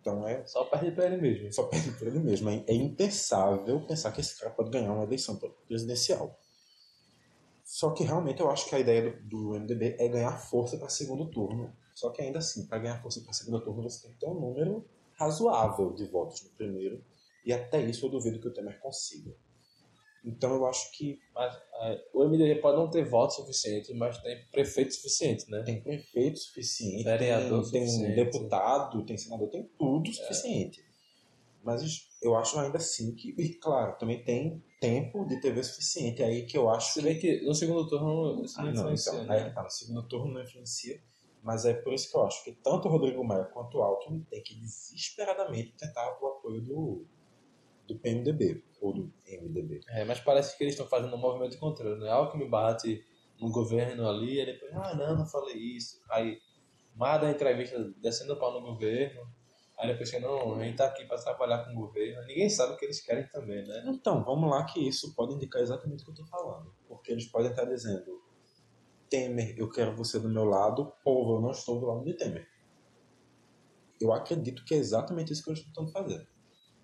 [0.00, 1.52] Então é Só perde pra ele mesmo.
[1.52, 2.48] só perde por ele mesmo.
[2.48, 5.36] É é impensável pensar que esse cara pode ganhar uma eleição
[5.66, 6.38] presidencial.
[7.78, 10.88] Só que realmente eu acho que a ideia do, do MDB é ganhar força para
[10.88, 11.72] segundo turno.
[11.94, 14.34] Só que ainda assim, para ganhar força para segundo turno, você tem que ter um
[14.34, 14.84] número
[15.16, 17.00] razoável de votos no primeiro.
[17.46, 19.32] E até isso eu duvido que o Temer consiga.
[20.24, 24.44] Então eu acho que Mas é, o MDB pode não ter voto suficiente, mas tem
[24.50, 25.62] prefeito suficiente, né?
[25.62, 28.16] tem prefeito suficiente, Vereador tem, tem suficiente.
[28.16, 30.84] deputado, tem senador, tem tudo suficiente.
[31.62, 36.46] Mas eu acho ainda assim que, e claro, também tem tempo de TV suficiente aí
[36.46, 39.12] que eu acho Se que bem que no segundo turno isso Ah, não não, influencia,
[39.12, 39.42] então, né?
[39.44, 41.02] aí tá, no segundo turno não influencia,
[41.42, 44.20] mas é por isso que eu acho que tanto o Rodrigo Maia quanto o Alckmin
[44.30, 47.06] tem que desesperadamente tentar o apoio do,
[47.86, 49.80] do PMDB ou do MDB.
[49.88, 52.10] É, mas parece que eles estão fazendo um movimento contrário, né?
[52.34, 53.04] Me bate
[53.40, 56.00] no governo ali, ele depois, ah, não, não falei isso.
[56.10, 56.38] Aí,
[56.94, 59.28] mais da entrevista descendo o pau no governo,
[59.78, 62.26] aí depois que não, a gente tá aqui para trabalhar com o governo.
[62.26, 63.84] Ninguém sabe o que eles querem também, né?
[63.86, 66.74] Então, vamos lá que isso pode indicar exatamente o que eu tô falando.
[66.88, 68.20] Porque eles podem estar dizendo,
[69.08, 72.46] Temer, eu quero você do meu lado, povo, eu não estou do lado de Temer.
[74.00, 76.28] Eu acredito que é exatamente isso que eles estão tentando fazer.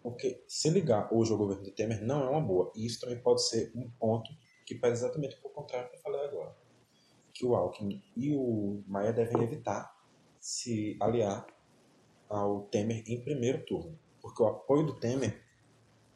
[0.03, 2.71] Porque se ligar hoje ao governo de Temer não é uma boa.
[2.77, 4.31] E isso também pode ser um ponto
[4.67, 6.55] que pede exatamente o contrário que eu falei agora.
[7.33, 9.93] Que o Alckmin e o Maia devem evitar
[10.39, 11.47] se aliar
[12.29, 13.99] ao Temer em primeiro turno.
[14.21, 15.43] Porque o apoio do Temer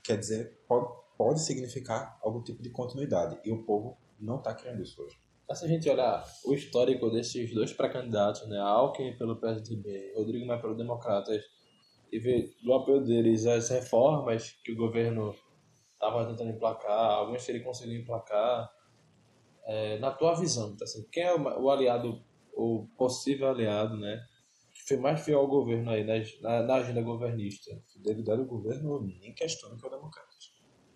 [0.03, 3.39] quer dizer, pode, pode significar algum tipo de continuidade.
[3.45, 5.17] E o povo não está querendo isso hoje.
[5.49, 10.47] Mas se a gente olhar o histórico desses dois pré-candidatos, né, Alckmin pelo PSDB, Rodrigo
[10.47, 11.43] Maia pelo Democratas,
[12.13, 15.35] e ver do apoio deles as reformas que o governo
[15.93, 18.71] estava tentando emplacar, algumas que ele conseguiu emplacar,
[19.67, 22.23] é, na tua visão, tá assim, quem é o, o, aliado,
[22.55, 24.23] o possível aliado, né,
[24.89, 26.05] foi mais fiel ao governo aí,
[26.41, 27.81] na, na agenda governista?
[27.93, 30.29] Fidelidade ao governo, eu nem questiono que é o democrata.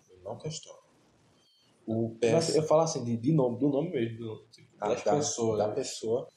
[0.09, 0.79] Eu não questiono.
[1.85, 2.31] O PS...
[2.31, 5.15] Mas eu falo assim, de, de nome, do nome mesmo, do, tipo, ah, das da,
[5.15, 5.57] pessoas.
[5.57, 6.27] Da pessoa,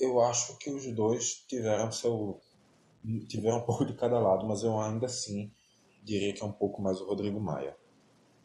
[0.00, 2.40] eu acho que os dois tiveram seu
[3.28, 5.52] tiveram um pouco de cada lado, mas eu ainda assim
[6.02, 7.76] diria que é um pouco mais o Rodrigo Maia.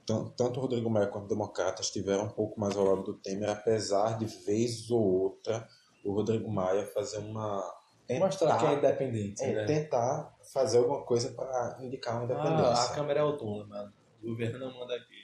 [0.05, 3.49] Tanto o Rodrigo Maia quanto o Democratas tiveram um pouco mais ao lado do Temer,
[3.49, 5.67] apesar de vez ou outra
[6.03, 7.63] o Rodrigo Maia fazer uma.
[8.07, 9.43] Tentar, Mostrar que é independente.
[9.43, 9.65] É, né?
[9.65, 12.65] Tentar fazer alguma coisa para indicar uma independência.
[12.65, 15.23] Ah, a Câmara é autônoma, o governo não manda aqui.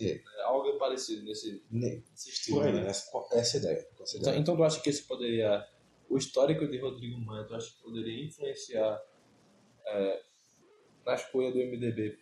[0.00, 0.14] É.
[0.16, 2.58] é algo parecido nesse, nesse estilo.
[2.58, 2.88] Por aí, né?
[2.88, 3.86] essa, essa ideia.
[4.00, 4.32] Essa ideia.
[4.32, 5.64] Então, então, tu acha que isso poderia
[6.08, 9.00] o histórico de Rodrigo Maia, tu acha que poderia influenciar
[9.86, 10.22] é,
[11.04, 12.18] na escolha do MDB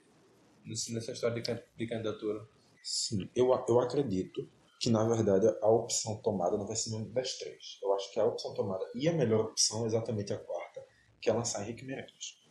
[0.64, 2.46] nessa história de, de candidatura?
[2.82, 4.48] Sim, eu, eu acredito
[4.82, 7.78] que na verdade a opção tomada não vai ser nenhuma das três.
[7.80, 10.84] Eu acho que a opção tomada e a melhor opção é exatamente a quarta,
[11.20, 12.42] que é lançar Henrique Meirelles.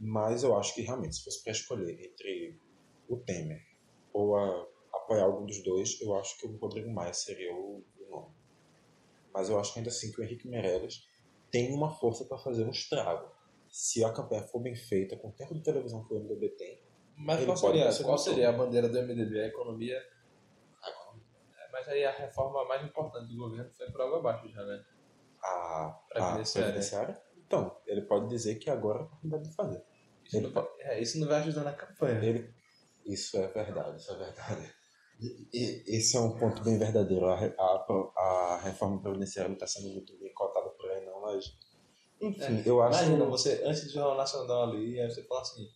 [0.00, 2.58] Mas eu acho que realmente, se fosse para escolher entre
[3.06, 3.60] o Temer
[4.14, 7.84] ou a, apoiar algum dos dois, eu acho que o Rodrigo Maia seria o
[9.34, 11.06] mas eu acho ainda assim que o Henrique Meirelles
[11.50, 13.30] tem uma força para fazer um estrago.
[13.68, 16.80] Se a campanha for bem feita, com o tempo de televisão que o MDB tem.
[17.14, 19.40] Mas qual seria, qual seria a bandeira do MDB?
[19.40, 20.02] A economia.
[21.76, 24.82] Mas aí a reforma mais importante do governo foi por água abaixo já, né?
[25.42, 27.22] A previdenciária?
[27.46, 29.84] Então, ele pode dizer que agora é a oportunidade de fazer.
[30.24, 30.68] Isso, não, pode...
[30.80, 32.18] é, isso não vai ajudar na campanha.
[32.24, 32.50] Ele...
[33.04, 34.74] Isso é verdade, isso é verdade.
[35.52, 37.26] Esse é um ponto bem verdadeiro.
[37.26, 41.44] A, a, a reforma previdenciária não está sendo muito bem cotada por aí, não, mas.
[42.22, 43.02] Enfim, é, eu acho.
[43.02, 45.68] Imagina, você, antes do Jornal Nacional ali, aí você fala assim: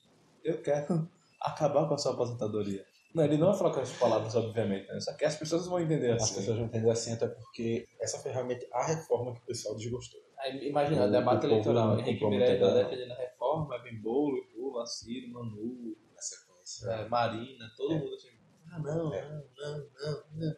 [0.43, 1.07] eu quero
[1.41, 2.87] acabar com a sua aposentadoria.
[3.15, 5.01] Não, ele não vai falar com as palavras, obviamente, né?
[5.01, 6.25] só que as pessoas vão entender assim.
[6.25, 9.77] As pessoas vão entender assim, até porque essa foi realmente a reforma que o pessoal
[9.77, 10.21] desgostou.
[10.39, 11.99] Aí, imagina, o debate eleitoral.
[11.99, 16.91] Henrique Miranda defendendo a reforma, vem Bolo, Lula, Ciro, Manu, na sequência.
[16.91, 17.99] É, Marina, todo é.
[17.99, 18.41] mundo assim
[18.73, 19.29] ah, não, é.
[19.29, 20.57] não, não, não, não.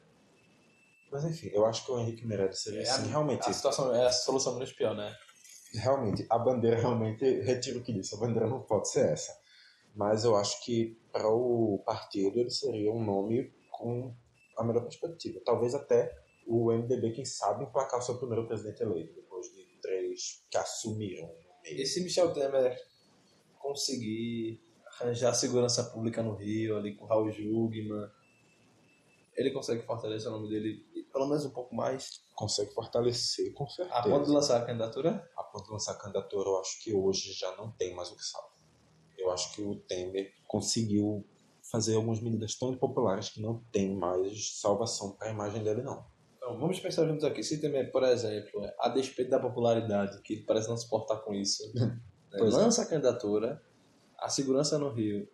[1.10, 3.48] Mas enfim, eu acho que o Henrique Meirelles seria é, assim, realmente.
[3.48, 5.14] A situação é a solução menos pior, né?
[5.74, 9.32] Realmente, a bandeira realmente, retiro o que disse, a bandeira não pode ser essa.
[9.94, 14.14] Mas eu acho que para o partido ele seria um nome com
[14.56, 15.40] a melhor perspectiva.
[15.44, 16.14] Talvez até
[16.46, 21.30] o MDB, quem sabe, emplacar o seu primeiro presidente eleito, depois de três que assumiram.
[21.64, 22.76] E se Michel Temer
[23.58, 24.60] conseguir
[25.00, 28.10] arranjar segurança pública no Rio, ali com o Raul Jugman.
[29.34, 32.22] Ele consegue fortalecer o nome dele pelo menos um pouco mais.
[32.34, 33.98] Consegue fortalecer, com certeza.
[33.98, 35.30] A ponto de lançar a candidatura?
[35.36, 38.16] A ponto de lançar a candidatura, eu acho que hoje já não tem mais o
[38.16, 38.51] que salva.
[39.32, 41.24] Acho que o Temer conseguiu
[41.70, 46.04] fazer algumas medidas tão impopulares que não tem mais salvação para a imagem dele, não.
[46.36, 47.42] Então, vamos pensar juntos aqui.
[47.42, 51.32] Se Temer, por exemplo, a despeito da popularidade, que ele parece não se portar com
[51.32, 51.98] isso, né,
[52.34, 52.42] é.
[52.42, 53.62] lança a candidatura,
[54.18, 55.28] a segurança no Rio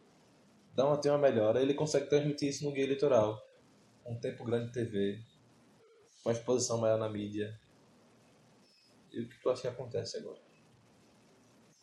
[0.74, 3.42] dá uma, tem uma melhora, ele consegue transmitir isso no guia eleitoral.
[4.06, 5.18] Um tempo grande de TV,
[6.24, 7.58] uma exposição maior na mídia.
[9.12, 10.47] E o que tu acha que acontece agora?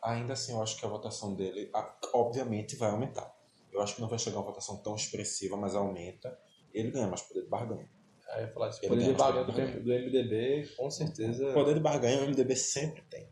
[0.06, 1.72] Ainda assim, eu acho que a votação dele,
[2.14, 3.34] obviamente, vai aumentar.
[3.74, 6.38] Eu acho que não vai chegar a uma votação tão expressiva, mas aumenta.
[6.72, 7.90] Ele ganha mais poder de barganha.
[8.30, 11.50] Aí eu ia falar, esse poder de barganha do, do MDB, com certeza.
[11.50, 13.28] O poder de barganha o MDB sempre tem.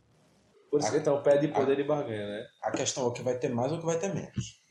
[0.72, 2.48] Por isso a, que então pede poder a, de barganha, né?
[2.64, 4.64] A questão é o que vai ter mais ou o que vai ter menos.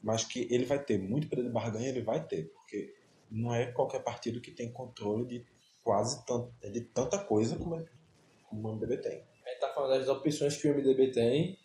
[0.00, 2.94] Mas que ele vai ter muito poder de barganha, ele vai ter, porque
[3.28, 5.44] não é qualquer partido que tem controle de
[5.82, 7.84] quase tanto, de tanta coisa como,
[8.48, 9.24] como o MDB tem.
[9.56, 11.58] A tá falando das opções que o MDB tem,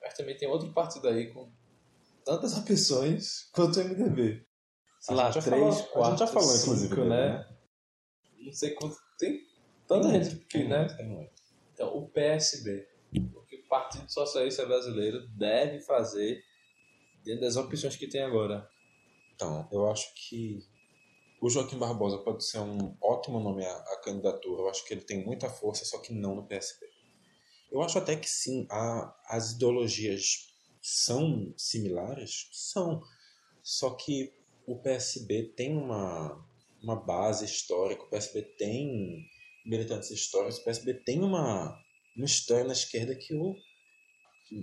[0.00, 1.50] mas também tem outro partido aí com
[2.24, 4.46] tantas opções quanto o MDB.
[5.00, 7.48] Sei A lá, três, falou- a quatro, gente já falou, cinco, inclusive, dele, né?
[8.40, 8.96] Não sei quanto.
[9.18, 9.40] Tem
[9.86, 10.78] tanta gente que, né?
[10.80, 11.32] muito, tem muito.
[11.74, 12.86] Então, o PSB,
[13.34, 16.42] o que o Partido Socialista Brasileiro deve fazer
[17.24, 18.68] dentro das opções que tem agora.
[19.34, 20.58] Então, eu acho que
[21.40, 24.62] o Joaquim Barbosa pode ser um ótimo nome à, à candidatura.
[24.62, 26.86] Eu acho que ele tem muita força, só que não no PSB.
[27.70, 30.46] Eu acho até que sim, a, as ideologias
[30.80, 32.48] são similares?
[32.52, 33.02] São.
[33.62, 34.32] Só que
[34.66, 36.44] o PSB tem uma,
[36.82, 39.26] uma base histórica, o PSB tem
[39.64, 41.76] militantes históricos, o PSB tem uma,
[42.16, 43.56] uma história na esquerda que o,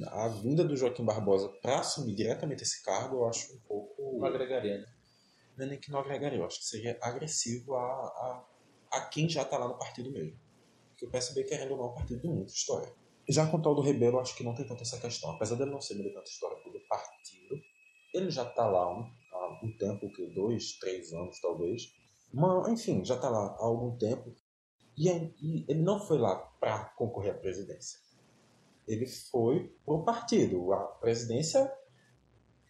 [0.08, 4.26] a vinda do Joaquim Barbosa para assumir diretamente esse cargo, eu acho um pouco Não
[4.26, 4.86] agregaria, né?
[5.58, 8.46] não é nem que não agregaria, eu acho que seria agressivo a, a,
[8.94, 10.40] a quem já está lá no partido mesmo.
[11.04, 12.94] Porque o PSB, querendo ou não, é um partido de muita história.
[13.28, 15.32] Já com o tal do Rebelo, acho que não tem tanta essa questão.
[15.32, 17.62] Apesar dele não ser militante histórico do partido,
[18.14, 21.94] ele já está lá um, há um tempo, que dois, três anos talvez.
[22.34, 24.34] Mas, enfim, já está lá há algum tempo.
[24.98, 28.00] E, e ele não foi lá para concorrer à presidência.
[28.88, 30.72] Ele foi pro partido.
[30.74, 31.72] A presidência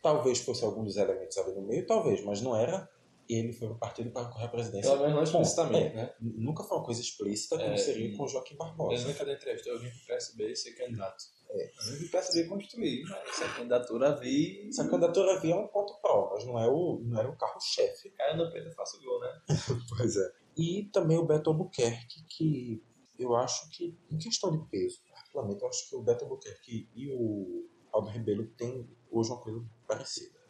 [0.02, 2.90] talvez fosse algum dos elementos ali no meio, talvez, mas não era.
[3.30, 4.92] Ele foi pro partido para concorrer à presidência.
[4.92, 6.14] Pelo menos não explicitamente, é, né?
[6.20, 9.08] Nunca foi uma coisa explícita como É, seria com o Joaquim Eu Barbosa.
[9.08, 11.24] nunca dei entrevista, eu vim pro PSB ser candidato.
[11.50, 11.66] É.
[11.66, 14.68] Eu vim pro PSB construir, mas essa candidatura vi.
[14.68, 18.14] Essa candidatura havia um ponto pró, mas não, é o, não era o carro-chefe.
[18.36, 19.42] No peito e faço gol, né?
[19.98, 20.32] Pois é.
[20.58, 22.84] E também o Beto Albuquerque, que
[23.18, 27.10] eu acho que, em questão de peso, particularmente, eu acho que o Beto Albuquerque e
[27.10, 30.43] o Aldo Rebelo têm hoje uma coisa parecida.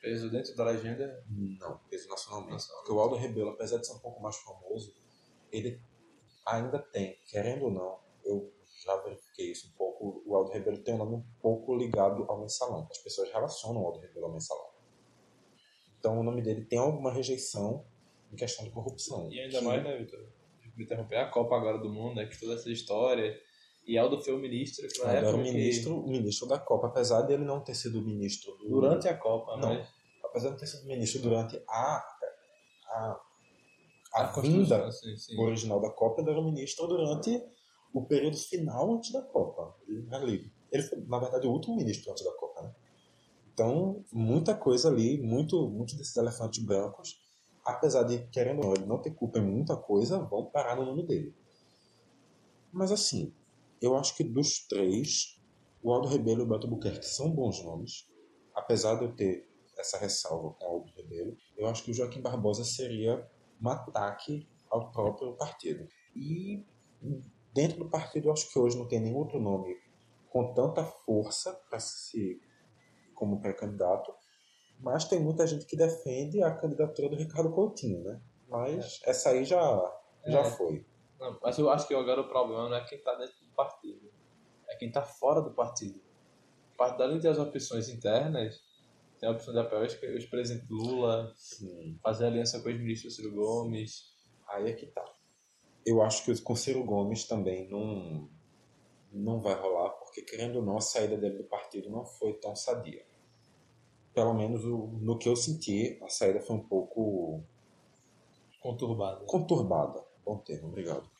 [0.00, 1.24] Peso dentro da legenda.
[1.28, 2.52] Não, peso nacionalmente.
[2.52, 2.68] Nacionalmente.
[2.86, 4.94] Porque o Aldo Rebelo, apesar de ser um pouco mais famoso,
[5.50, 5.80] ele
[6.46, 8.52] ainda tem, querendo ou não, eu
[8.84, 12.40] já verifiquei isso um pouco, o Aldo Rebelo tem um nome um pouco ligado ao
[12.40, 12.86] mensalão.
[12.90, 14.68] As pessoas relacionam o Aldo Rebelo ao mensalão.
[15.98, 17.84] Então o nome dele tem alguma rejeição
[18.32, 19.30] em questão de corrupção.
[19.32, 20.28] E ainda que- mais, né, Vitor?
[20.76, 22.26] Me interromper a Copa agora do Mundo, né?
[22.26, 23.36] Que toda essa história.
[23.88, 26.46] E Aldo foi o ministro que na Aldo era época o que- ministro, o ministro
[26.46, 29.70] da Copa, apesar dele não ter sido ministro do, Durante a Copa, Não.
[29.74, 29.88] né?
[30.22, 32.04] apesar de não ter sido ministro durante a
[32.90, 33.20] a,
[34.14, 35.38] a, A vinda sim, sim.
[35.40, 37.42] original da Copa, ele era ministro durante
[37.92, 39.74] o período final antes da Copa.
[39.86, 42.74] Ele, ali, ele foi, na verdade, o último ministro antes da Copa, né?
[43.52, 47.20] Então, muita coisa ali, muito, muito desses elefantes brancos,
[47.64, 50.84] apesar de, querendo ou não, ele não ter culpa em muita coisa, vão parar no
[50.86, 51.34] nome dele.
[52.72, 53.32] Mas assim,
[53.80, 55.40] eu acho que dos três,
[55.82, 58.08] o Aldo Rebelo e o Beto Buquerque são bons nomes.
[58.54, 59.48] Apesar de eu ter
[59.78, 63.28] essa ressalva com o Aldo Rebelo, eu acho que o Joaquim Barbosa seria
[63.62, 65.86] um ataque ao próprio partido.
[66.14, 66.64] E
[67.54, 69.76] dentro do partido, eu acho que hoje não tem nenhum outro nome
[70.30, 72.40] com tanta força para se
[73.14, 74.12] como pré-candidato,
[74.78, 78.20] mas tem muita gente que defende a candidatura do Ricardo Coutinho, né?
[78.48, 79.60] Mas essa aí já,
[80.26, 80.44] já É.
[80.50, 80.86] foi.
[81.18, 84.08] Não, mas eu acho que agora o problema não é quem tá dentro partido.
[84.68, 86.00] É quem tá fora do partido.
[86.78, 88.62] O de ter as opções internas,
[89.18, 91.98] tem a opção de apoiar o ex-presidente Lula, Sim.
[92.00, 94.14] fazer aliança com o ex-ministro Ciro Gomes.
[94.46, 95.04] Aí é que tá.
[95.84, 98.30] Eu acho que com o Ciro Gomes também não,
[99.10, 102.54] não vai rolar, porque querendo ou não, a saída dele do partido não foi tão
[102.54, 103.04] sadia.
[104.14, 107.42] Pelo menos no que eu senti, a saída foi um pouco
[108.60, 109.24] Conturbado.
[109.26, 110.04] conturbada.
[110.24, 111.17] Bom termo, obrigado.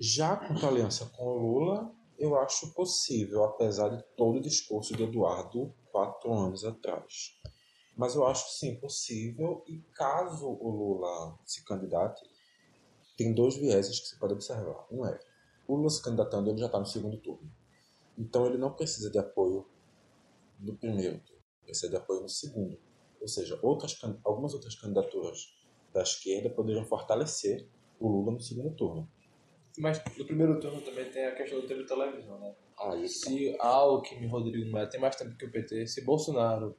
[0.00, 4.96] Já quanto à aliança com o Lula, eu acho possível, apesar de todo o discurso
[4.96, 7.38] de Eduardo quatro anos atrás.
[7.96, 12.20] Mas eu acho sim possível, e caso o Lula se candidate,
[13.16, 14.86] tem dois vieses que você pode observar.
[14.90, 15.18] Um é,
[15.68, 17.50] o Lula se candidatando, ele já está no segundo turno.
[18.18, 19.66] Então ele não precisa de apoio
[20.58, 22.78] no primeiro turno, precisa de apoio no segundo.
[23.20, 25.54] Ou seja, outras, algumas outras candidaturas
[25.92, 27.68] da esquerda poderiam fortalecer
[27.98, 29.10] o Lula no segundo turno.
[29.78, 32.54] Mas no primeiro turno também tem a questão do TV televisão, né?
[32.78, 36.76] Aí, Se Alckmin Rodrigo Maia tem mais tempo que o PT, se Bolsonaro,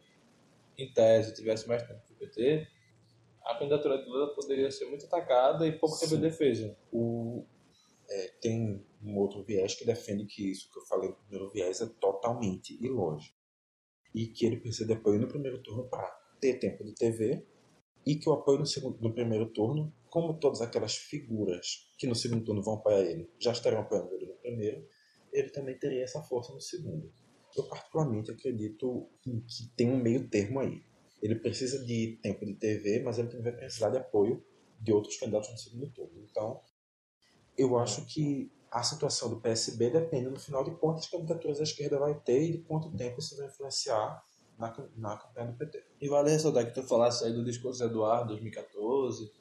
[0.77, 2.67] em tese, tivesse mais tempo que o PT,
[3.43, 6.77] a candidatura de Lula poderia ser muito atacada e pouco tempo de defesa.
[6.91, 7.45] o,
[8.09, 11.81] é, tem um outro viés que defende que isso que eu falei no primeiro viés
[11.81, 13.35] é totalmente ilógico.
[14.13, 16.07] E que ele precisa de apoio no primeiro turno para
[16.39, 17.45] ter tempo de TV
[18.05, 22.15] e que o apoio no, segundo, no primeiro turno, como todas aquelas figuras que no
[22.15, 24.87] segundo turno vão apoiar ele já estarão apoiando ele no primeiro,
[25.31, 27.11] ele também teria essa força no segundo.
[27.55, 29.43] Eu particularmente acredito que,
[29.75, 30.83] tem um meio termo aí.
[31.21, 34.43] Ele precisa de tempo de TV, mas ele também vai precisar de apoio
[34.79, 36.23] de outros candidatos no segundo turno.
[36.29, 36.61] Então,
[37.57, 41.97] eu acho que a situação do PSB depende, no final de das candidaturas da esquerda
[41.97, 44.23] vai ter e de quanto tempo isso vai influenciar
[44.57, 45.83] na, na campanha do PT.
[46.01, 49.31] E vale ressaltar que tu falasse aí do discurso de Eduardo 2014,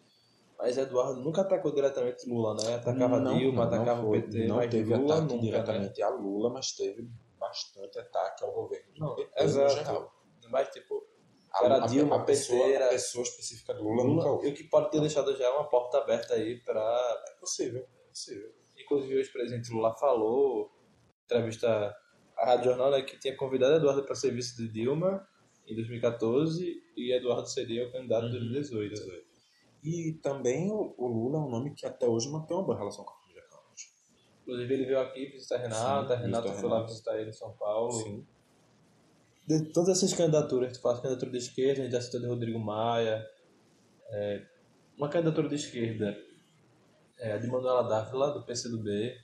[0.59, 2.75] mas Eduardo nunca atacou diretamente Lula, né?
[2.77, 4.19] Atacava Não, Dilma, não, não atacava foi.
[4.19, 5.41] o PT, não mas teve Lula ataque nunca, né?
[5.51, 8.93] diretamente a Lula, mas teve bastante ataque ao governo.
[8.95, 9.75] do Não, PT no exato.
[9.75, 10.13] geral.
[10.51, 11.05] Mas, tipo,
[11.53, 14.49] A, Era a- Dilma, a pessoa, PT, a pessoa específica do Lula, nunca Lula, houve.
[14.49, 16.81] e o que pode ter deixado já uma porta aberta aí para
[17.29, 18.53] É possível, é possível.
[18.79, 20.71] Inclusive, hoje o presidente Lula falou,
[21.25, 21.95] entrevista
[22.37, 25.27] à Rádio Jornal, né, que tinha convidado Eduardo para ser vice de Dilma
[25.67, 29.26] em 2014 e Eduardo seria o candidato em 2018.
[29.83, 33.05] E também o, o Lula é um nome que até hoje mantém uma boa relação
[33.05, 33.93] com a família Campos.
[34.43, 37.33] Inclusive, ele veio aqui visitar a Renata, a Sim, Renata foi lá visitar ele em
[37.33, 37.93] São Paulo.
[37.93, 38.27] Sim.
[39.47, 42.59] De todas essas candidaturas, tu faz candidatura de esquerda, a gente já citou de Rodrigo
[42.59, 43.25] Maia,
[44.11, 44.45] é,
[44.97, 46.17] uma candidatura de esquerda
[47.19, 49.15] é a de Manuela Dávila, do PCdoB,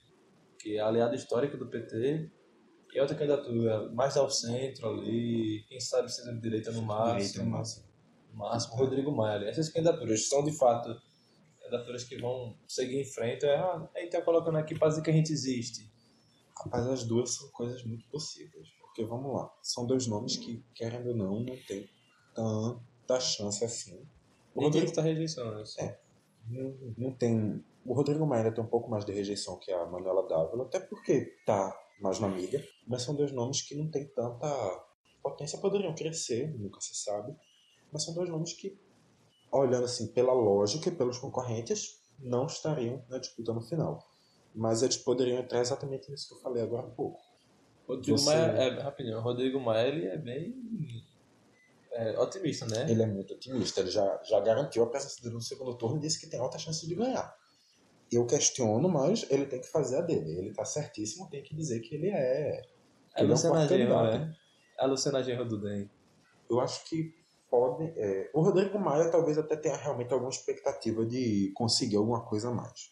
[0.59, 2.30] que é aliado histórico do PT,
[2.94, 7.42] e outra candidatura mais ao centro ali, quem sabe se de direita no máximo, Direita
[7.42, 7.86] no máximo.
[8.35, 9.49] Máximo, Rodrigo Maia ali.
[9.49, 10.97] Essas candidaturas são de fato
[11.72, 15.03] candidaturas que vão seguir em frente, é, ah, a gente tá colocando aqui para dizer
[15.03, 15.91] que a gente existe.
[16.57, 18.68] Rapaz, as duas são coisas muito possíveis.
[18.80, 21.89] Porque, vamos lá, são dois nomes que, querendo ou não, não tem
[22.35, 23.97] tanta chance assim.
[24.55, 25.80] O Ninguém Rodrigo, está rejeição, isso.
[25.80, 25.99] É.
[26.49, 27.64] não, não tem...
[27.85, 31.37] O Rodrigo Maia tem um pouco mais de rejeição que a Manuela Dávila, até porque
[31.45, 34.85] tá mais na mídia, mas são dois nomes que não tem tanta
[35.22, 37.35] potência, poderiam crescer, nunca se sabe,
[37.93, 38.78] mas são dois nomes que,
[39.51, 44.09] olhando assim pela lógica e pelos concorrentes, não estariam na disputa no final.
[44.55, 47.20] Mas eles poderiam entrar exatamente nisso que eu falei agora há pouco.
[47.86, 50.55] Rodrigo Você- Maia, é, rapidinho, o Rodrigo Maia ele é bem
[51.93, 52.90] é, otimista, né?
[52.90, 56.01] Ele é muito otimista, ele já, já garantiu a presença dele no segundo turno e
[56.01, 57.34] disse que tem alta chance de ganhar.
[58.11, 60.38] Eu questiono, mas ele tem que fazer a dele.
[60.38, 62.62] Ele tá certíssimo, tem que dizer que ele é.
[63.14, 64.18] É ele é um Luciana Genro, candidato.
[64.18, 64.36] né?
[64.78, 65.90] É a Luciana Genro do DEM.
[66.51, 67.14] Eu acho que
[67.53, 67.92] pode.
[67.98, 72.55] é, o Rodrigo Maia talvez até tenha realmente alguma expectativa de conseguir alguma coisa a
[72.55, 72.90] mais.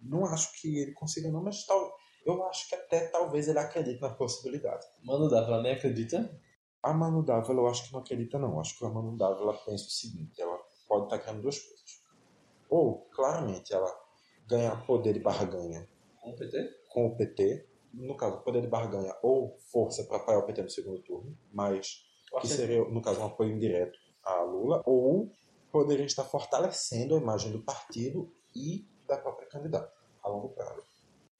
[0.00, 1.92] Não acho que ele consiga, não, mas tal,
[2.24, 4.86] eu acho que até talvez ele acredite na possibilidade.
[5.04, 6.40] Mano Dávila nem acredita?
[6.80, 8.60] A Manu Dávila eu acho que não acredita, não.
[8.60, 10.56] Acho que a Manu Dávila pensa o seguinte: ela
[10.86, 12.00] pode estar querendo duas coisas.
[12.70, 13.92] Ou, claramente, ela
[14.46, 15.88] ganha poder de barganha
[16.20, 16.70] Com o PT?
[16.90, 20.70] com o PT, no caso, poder de barganha ou força para apoiar o PT no
[20.70, 22.07] segundo turno, mas Eu
[22.40, 25.32] que seria, no caso, um apoio indireto a Lula, ou
[25.70, 30.82] poderia estar fortalecendo a imagem do partido e da própria candidata a longo prazo.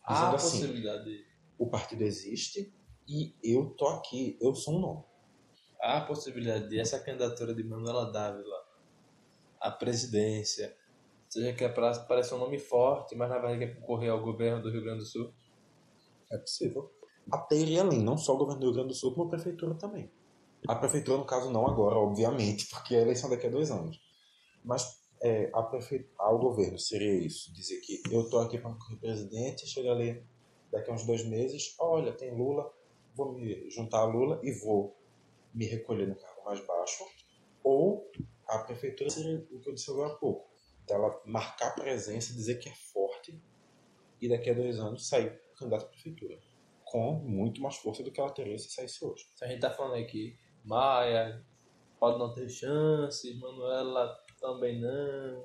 [0.09, 1.26] Dizendo a assim, possibilidade.
[1.59, 2.72] o partido existe
[3.07, 5.05] e eu tô aqui, eu sou um nome.
[5.80, 8.57] Há a possibilidade de essa candidatura de Manuela Dávila
[9.61, 10.74] à presidência
[11.28, 14.70] seja que é parece um nome forte, mas na verdade quer concorrer ao governo do
[14.70, 15.32] Rio Grande do Sul.
[16.30, 16.91] É possível.
[17.30, 19.74] Até iria além, não só o governo do Rio Grande do Sul, como a prefeitura
[19.74, 20.11] também.
[20.66, 24.00] A prefeitura, no caso, não agora, obviamente, porque a eleição daqui a dois anos.
[24.64, 26.09] Mas é, a prefe...
[26.18, 30.22] ao governo seria isso, dizer que eu estou aqui para concorrer presidente, chega ali
[30.70, 32.70] daqui a uns dois meses, olha, tem Lula,
[33.14, 34.96] vou me juntar a Lula e vou
[35.54, 37.04] me recolher no cargo mais baixo.
[37.62, 38.11] Ou
[38.46, 40.48] a prefeitura seria o que eu disse agora há pouco,
[40.86, 43.40] dela marcar presença, dizer que é forte
[44.20, 46.38] e daqui a dois anos sair candidato à prefeitura.
[46.84, 49.26] Com muito mais força do que ela teria se saísse hoje.
[49.34, 51.42] Se a gente tá falando aqui, Maia
[51.98, 55.44] pode não ter chances, Manuela também não.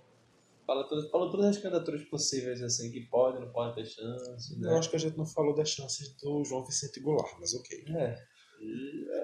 [0.66, 4.70] Fala todas, fala todas as candidaturas possíveis, assim, que pode, não pode ter chance, né?
[4.70, 7.84] Eu acho que a gente não falou das chances do João Vicente Goulart, mas ok.
[7.90, 8.34] É.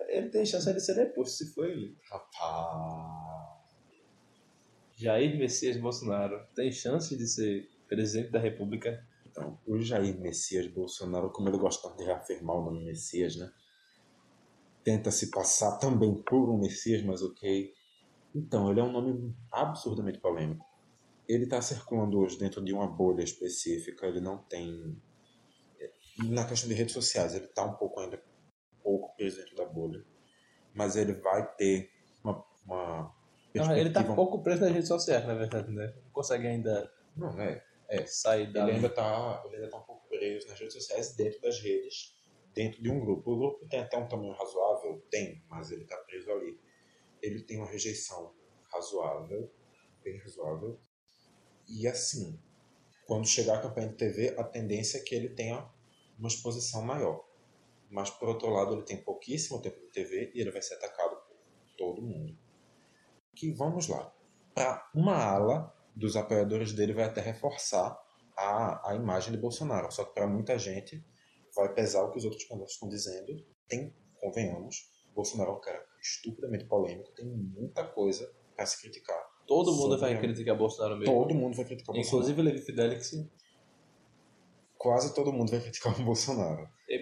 [0.09, 1.95] Ele tem chance de ser deposto, se for ele.
[2.09, 3.29] Rapaz.
[4.97, 9.01] Jair Messias Bolsonaro tem chance de ser presidente da República?
[9.25, 13.49] Então, o Jair Messias Bolsonaro, como ele gosta de reafirmar o nome Messias, né?
[14.83, 17.73] Tenta se passar também por um Messias, mas ok.
[18.33, 20.65] Então, ele é um nome absurdamente polêmico.
[21.27, 24.99] Ele está circulando hoje dentro de uma bolha específica, ele não tem.
[26.29, 28.21] Na questão de redes sociais, ele está um pouco ainda
[28.83, 30.03] pouco preso dentro da bolha.
[30.73, 31.89] Mas ele vai ter
[32.23, 32.43] uma.
[32.65, 33.15] uma
[33.55, 35.93] Não, ele tá perspectiva- pouco preso nas redes sociais, na verdade, né?
[36.03, 37.61] Não consegue ainda Não, né?
[38.05, 38.63] sair da.
[38.63, 39.03] Ele ainda está
[39.71, 42.15] tá um pouco preso nas redes sociais, dentro das redes,
[42.53, 43.31] dentro de um grupo.
[43.31, 45.01] O grupo tem até um tamanho razoável?
[45.09, 46.59] Tem, mas ele está preso ali.
[47.21, 48.33] Ele tem uma rejeição
[48.71, 49.51] razoável,
[50.03, 50.79] bem razoável.
[51.67, 52.39] E assim,
[53.05, 55.69] quando chegar a campanha de TV, a tendência é que ele tenha
[56.17, 57.25] uma exposição maior.
[57.89, 61.15] Mas, por outro lado, ele tem pouquíssimo tempo de TV e ele vai ser atacado
[61.15, 61.37] por
[61.77, 62.37] todo mundo.
[63.35, 64.13] Que vamos lá.
[64.53, 67.99] Para uma ala dos apoiadores dele vai até reforçar
[68.37, 69.91] a, a imagem de Bolsonaro.
[69.91, 71.03] Só que para muita gente
[71.55, 73.45] vai pesar o que os outros candidatos estão dizendo.
[73.67, 79.21] Tem, convenhamos, Bolsonaro é um cara estupidamente polêmico, tem muita coisa pra se criticar.
[79.47, 81.13] Todo mundo vai a- criticar Bolsonaro mesmo.
[81.13, 82.29] Todo mundo vai criticar o Bolsonaro.
[82.29, 83.13] Inclusive Levi Fidelix
[84.77, 86.69] Quase todo mundo vai criticar o Bolsonaro.
[86.87, 87.01] e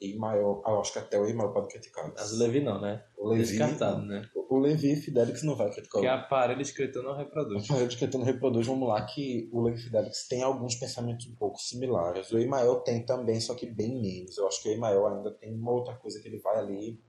[0.00, 0.16] Emael.
[0.16, 2.12] E maior, eu acho que até o Emael pode criticar.
[2.14, 3.04] Mas o Levi não, né?
[3.16, 4.28] O Levi, Descartado, né?
[4.48, 7.68] o Levi Fidelix não vai criticar Porque o aparelho escrito não reproduz.
[7.68, 11.58] Rafael de Caetano reproduz, vamos lá, que o Levi Fidelix tem alguns pensamentos um pouco
[11.58, 12.30] similares.
[12.30, 14.36] O Emael tem também, só que bem menos.
[14.38, 17.00] Eu acho que o Emael ainda tem uma outra coisa que ele vai ali.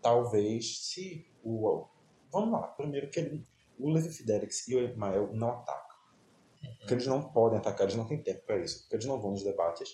[0.00, 1.86] Talvez, se o.
[2.30, 3.44] Vamos lá, primeiro que ele,
[3.78, 5.96] o Levi Fidelix e o Emael não atacam.
[6.78, 8.82] Porque eles não podem atacar, eles não têm tempo para isso.
[8.82, 9.88] Porque eles não vão nos debates.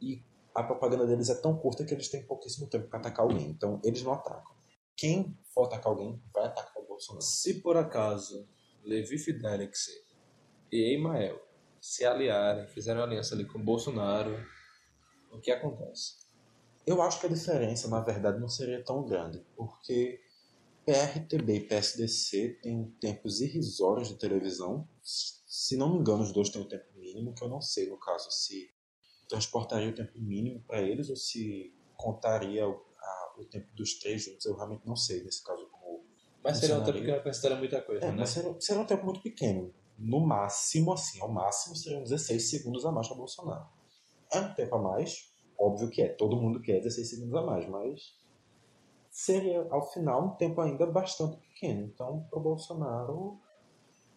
[0.00, 0.22] E
[0.54, 3.50] a propaganda deles é tão curta que eles têm pouquíssimo tempo para atacar alguém.
[3.50, 4.54] Então, eles não atacam.
[4.96, 7.24] Quem for atacar alguém, vai atacar o Bolsonaro.
[7.24, 8.48] Se por acaso
[8.84, 9.88] Levi Fidelix
[10.70, 11.40] e Emael
[11.80, 14.36] se aliarem, fizerem aliança ali com o Bolsonaro,
[15.32, 16.22] o que acontece?
[16.86, 20.20] Eu acho que a diferença, na verdade, não seria tão grande, porque
[20.84, 24.88] PRTB e PSDC têm tempos irrisórios de televisão.
[25.00, 27.98] Se não me engano, os dois têm o tempo mínimo, que eu não sei, no
[27.98, 28.70] caso, se
[29.32, 34.22] transportaria o tempo mínimo para eles ou se contaria o, a- o tempo dos três
[34.24, 34.44] juntos.
[34.44, 36.04] Eu realmente não sei, nesse caso, como.
[36.44, 38.16] Mas seria um tempo que não considera muita coisa, É, né?
[38.18, 39.74] mas seria, seria um tempo muito pequeno.
[39.98, 43.66] No máximo, assim, ao máximo seriam 16 segundos a mais para Bolsonaro.
[44.30, 47.66] É um tempo a mais, óbvio que é, todo mundo quer 16 segundos a mais,
[47.70, 48.00] mas
[49.10, 51.86] seria, ao final, um tempo ainda bastante pequeno.
[51.86, 53.40] Então, para o Bolsonaro,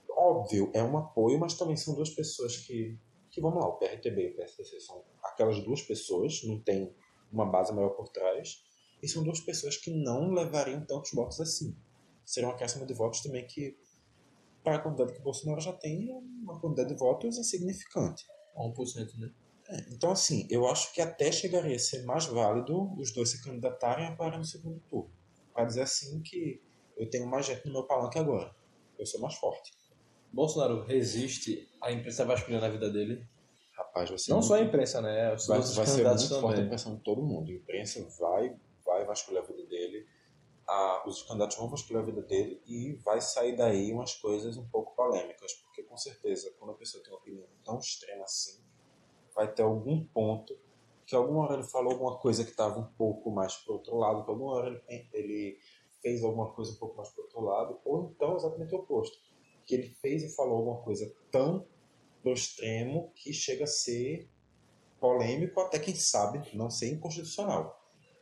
[0.09, 2.97] óbvio, é um apoio, mas também são duas pessoas que,
[3.35, 6.95] que vamos lá, o PRTB e o PSDC são aquelas duas pessoas, não tem
[7.29, 8.63] uma base maior por trás,
[9.03, 11.75] e são duas pessoas que não levariam tantos votos assim.
[12.25, 13.77] Seria um acréscimo de votos também que,
[14.63, 18.25] para a quantidade que o Bolsonaro já tem, é uma quantidade de votos insignificante.
[18.57, 19.29] 1%, né?
[19.67, 23.43] É, Então, assim, eu acho que até chegaria a ser mais válido os dois se
[23.43, 25.11] candidatarem a parar no segundo turno.
[25.53, 26.61] Para dizer assim que
[26.95, 28.55] eu tenho mais gente no meu palanque agora.
[28.97, 29.73] Eu sou mais forte.
[30.35, 33.25] Bolsonaro resiste à imprensa vasculhando a vida dele.
[33.73, 35.33] Rapaz, vai ser Não muito, só a imprensa, né?
[35.33, 36.65] Os vai, vai ser muito forte a também.
[36.65, 37.49] impressão de todo mundo.
[37.49, 38.53] A imprensa vai,
[38.85, 40.05] vai vasculhar a vida dele.
[40.67, 44.67] A, os candidatos vão vasculhar a vida dele e vai sair daí umas coisas um
[44.67, 45.53] pouco polêmicas.
[45.53, 48.61] Porque, com certeza, quando a pessoa tem uma opinião tão extrema assim,
[49.33, 50.57] vai ter algum ponto
[51.05, 54.25] que alguma hora ele falou alguma coisa que estava um pouco mais pro outro lado,
[54.25, 55.59] que alguma hora ele, ele
[56.01, 59.17] fez alguma coisa um pouco mais pro outro lado, ou então exatamente o oposto.
[59.65, 61.67] Que ele fez e falou alguma coisa tão
[62.21, 64.29] pro extremo que chega a ser
[64.99, 67.81] polêmico, até quem sabe não ser inconstitucional.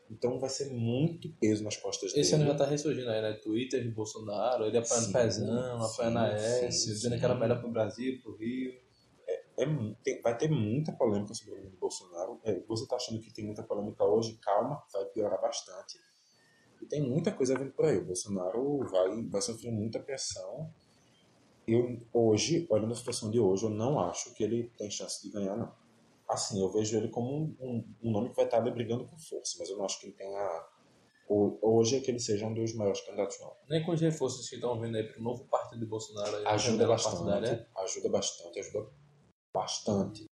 [0.09, 2.43] Então vai ser muito peso nas costas Esse dele.
[2.43, 3.33] ano já tá ressurgindo aí, né?
[3.33, 7.71] Twitter de Bolsonaro, ele apoiando Sim, Pezão, apoiando a S, dizendo que era melhor pro
[7.71, 8.73] Brasil, pro Rio.
[9.57, 12.41] é, mu- tem- vai ter muita polêmica sobre o governo Bolsonaro.
[12.43, 14.37] É, você está achando que tem muita polêmica hoje?
[14.41, 15.97] Calma, vai piorar bastante.
[16.81, 17.97] E tem muita coisa vindo por aí.
[17.97, 20.69] O Bolsonaro vai, vai sofrer muita pressão.
[21.67, 25.31] Eu, hoje, olhando a situação de hoje, eu não acho que ele tem chance de
[25.31, 25.73] ganhar, não.
[26.27, 29.17] Assim, eu vejo ele como um, um- um nome que vai estar ali brigando com
[29.17, 30.65] força, mas eu não acho que ele tenha.
[31.29, 33.55] ho- Hoje é que ele seja um dos maiores candidatos, não.
[33.69, 36.35] Nem com os reforços que estão vindo aí pro novo partido de Bolsonaro.
[36.37, 37.69] Aí, ajuda bastante, partidária.
[37.77, 38.89] ajuda bastante, ajuda
[39.53, 40.25] bastante.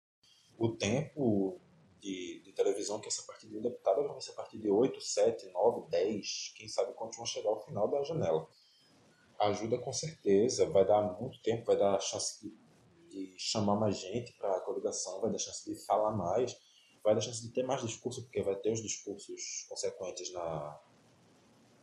[0.58, 1.60] O tempo
[2.00, 5.00] de, de televisão que essa partir de um deputado vai ser a partir de 8,
[5.00, 8.46] 7, 9, 10, quem sabe quantos vão chegar ao final da janela.
[9.42, 12.54] Ajuda com certeza, vai dar muito tempo, vai dar chance de,
[13.08, 16.56] de chamar mais gente para a coligação, vai dar chance de falar mais,
[17.02, 20.80] vai dar chance de ter mais discurso, porque vai ter os discursos consequentes na,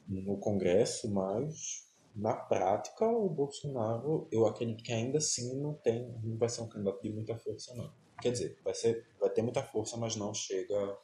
[0.08, 6.38] no Congresso, mas na prática, o Bolsonaro, eu acredito que ainda assim não tem, não
[6.38, 7.94] vai ser um candidato de muita força, não.
[8.22, 10.98] Quer dizer, vai, ser, vai ter muita força, mas não chega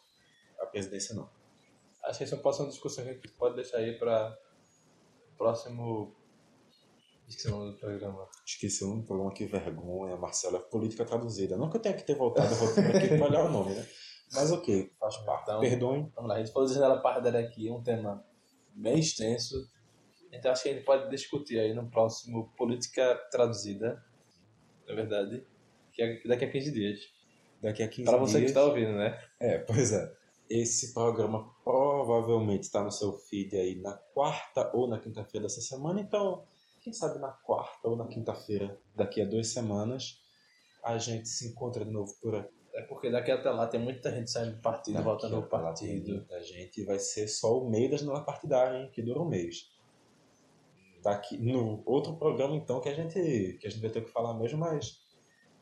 [0.60, 1.30] à presidência, não.
[2.04, 4.38] Acho que isso pode ser uma discussão que a gente pode deixar aí para
[5.38, 6.14] próximo.
[7.28, 8.28] Esqueci o nome do programa.
[8.46, 11.58] Esqueci um programa que vergonha, Marcelo, é política traduzida.
[11.58, 13.86] Não que eu tenha que ter voltado a roteiro aqui para olhar o nome, né?
[14.34, 15.44] Mas ok, faz parte.
[15.44, 16.12] Então- Perdoem.
[16.16, 18.24] Vamos lá, a gente falou de janela partidária aqui, um tema
[18.76, 19.56] bem extenso.
[20.32, 24.04] Então acho que a gente pode discutir aí no próximo Política Traduzida,
[24.88, 25.46] na verdade,
[25.94, 27.00] que é daqui a 15 dias.
[27.62, 29.18] Daqui a 15 Para você que está ouvindo, né?
[29.40, 30.14] É, pois é.
[30.50, 36.00] Esse programa provavelmente está no seu feed aí na quarta ou na quinta-feira dessa semana.
[36.02, 36.44] Então,
[36.86, 40.22] quem sabe na quarta ou na quinta-feira, daqui a duas semanas,
[40.84, 42.54] a gente se encontra de novo por aqui.
[42.76, 46.12] É porque daqui até lá tem muita gente saindo do partido, Daqui voltando ao partido.
[46.12, 49.72] muita gente vai ser só o meio da janela partidária, hein, que dura um mês.
[51.02, 54.36] Daqui, no outro programa, então, que a gente, que a gente vai ter que falar
[54.36, 55.04] mesmo, mas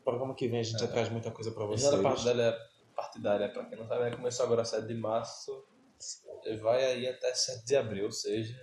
[0.04, 1.90] programa que vem a gente já traz muita coisa para A vocês.
[1.90, 2.58] janela partidária,
[2.94, 5.64] partidária, para quem não sabe, começou agora 7 de março
[6.60, 8.54] Vai aí até 7 de abril, ou seja.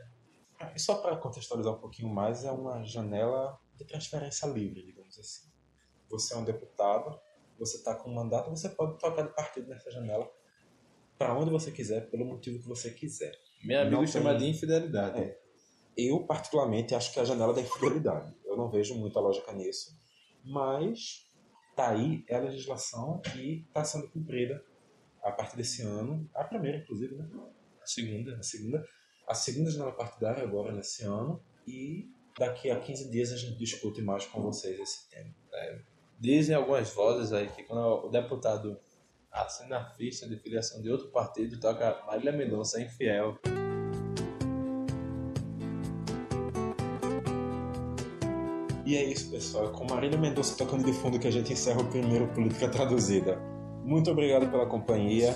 [0.76, 5.49] E só para contextualizar um pouquinho mais, é uma janela de transferência livre, digamos assim.
[6.09, 7.20] Você é um deputado,
[7.57, 10.30] você está com um mandato, você pode trocar de partido nessa janela
[11.18, 13.32] para onde você quiser, pelo motivo que você quiser.
[13.64, 15.20] Meu amigo chama de infidelidade.
[15.20, 15.39] É.
[15.95, 18.34] Eu, particularmente, acho que é a janela da infidelidade.
[18.43, 19.95] Eu não vejo muita lógica nisso.
[20.43, 21.30] Mas
[21.76, 24.64] tá aí, é a legislação e está sendo cumprida
[25.22, 26.28] a partir desse ano.
[26.34, 27.30] A primeira, inclusive, né?
[27.82, 28.36] A segunda.
[28.38, 28.84] A segunda.
[29.28, 31.41] A segunda janela partidária agora nesse ano.
[31.67, 35.34] E daqui a 15 dias a gente discute mais com vocês esse tema.
[35.53, 35.80] É,
[36.19, 38.80] dizem algumas vozes aí que quando o deputado
[39.32, 43.38] assina a ficha de filiação de outro partido, toca Marília Mendonça é infiel.
[48.86, 49.69] E é isso, pessoal.
[49.69, 53.38] É com Marília Mendonça tocando de fundo que a gente encerra o primeiro Política Traduzida.
[53.86, 55.34] Muito obrigado pela companhia.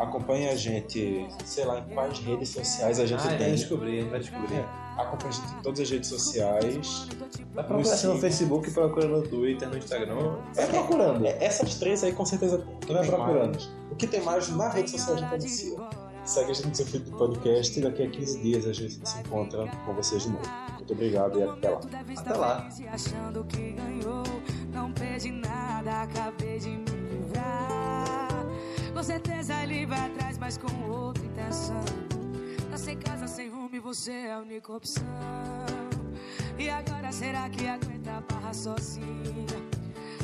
[0.00, 3.38] Acompanhe a gente, sei lá, em quais redes sociais a gente ah, tem.
[3.38, 4.64] Vai descobrir, vai descobrir.
[4.96, 7.06] Acompanhe a gente em todas as redes sociais.
[7.52, 10.38] Vai procurar no Facebook, procura no Twitter, no Instagram.
[10.54, 11.26] Vai procurando.
[11.26, 13.52] É, essas três aí com certeza tu vai procurando.
[13.52, 13.70] Mais.
[13.90, 15.76] O que tem mais na rede social a gente anuncia.
[16.24, 19.06] Segue a gente no seu feed do podcast e daqui a 15 dias a gente
[19.06, 20.48] se encontra com vocês de novo.
[20.76, 21.80] Muito obrigado e até lá.
[22.16, 22.68] Até lá.
[22.90, 24.22] Achando que ganhou,
[24.72, 27.79] não perdi nada, acabei de me livrar.
[29.00, 31.82] Com certeza ele vai atrás, mas com outra intenção.
[32.70, 35.02] Tá sem casa, sem rumo e você é a única opção.
[36.58, 39.56] E agora será que aguenta a barra sozinha?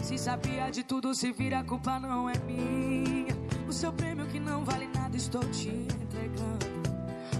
[0.02, 3.34] Se sabia de tudo, se vira, a culpa não é minha.
[3.66, 6.66] O seu prêmio que não vale nada, estou te entregando.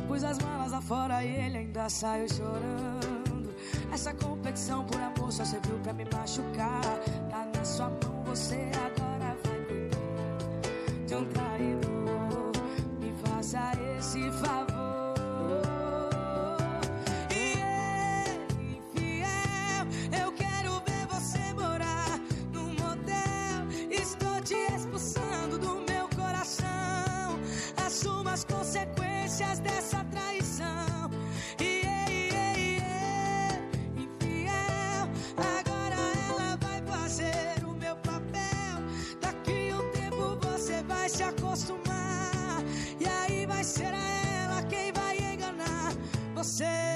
[0.09, 3.55] Pus as malas afora e ele ainda saiu chorando.
[3.93, 6.80] Essa competição por amor só serviu pra me machucar.
[7.28, 9.05] Tá na sua mão, você agora
[11.07, 12.05] cuidar de um
[46.47, 46.95] aí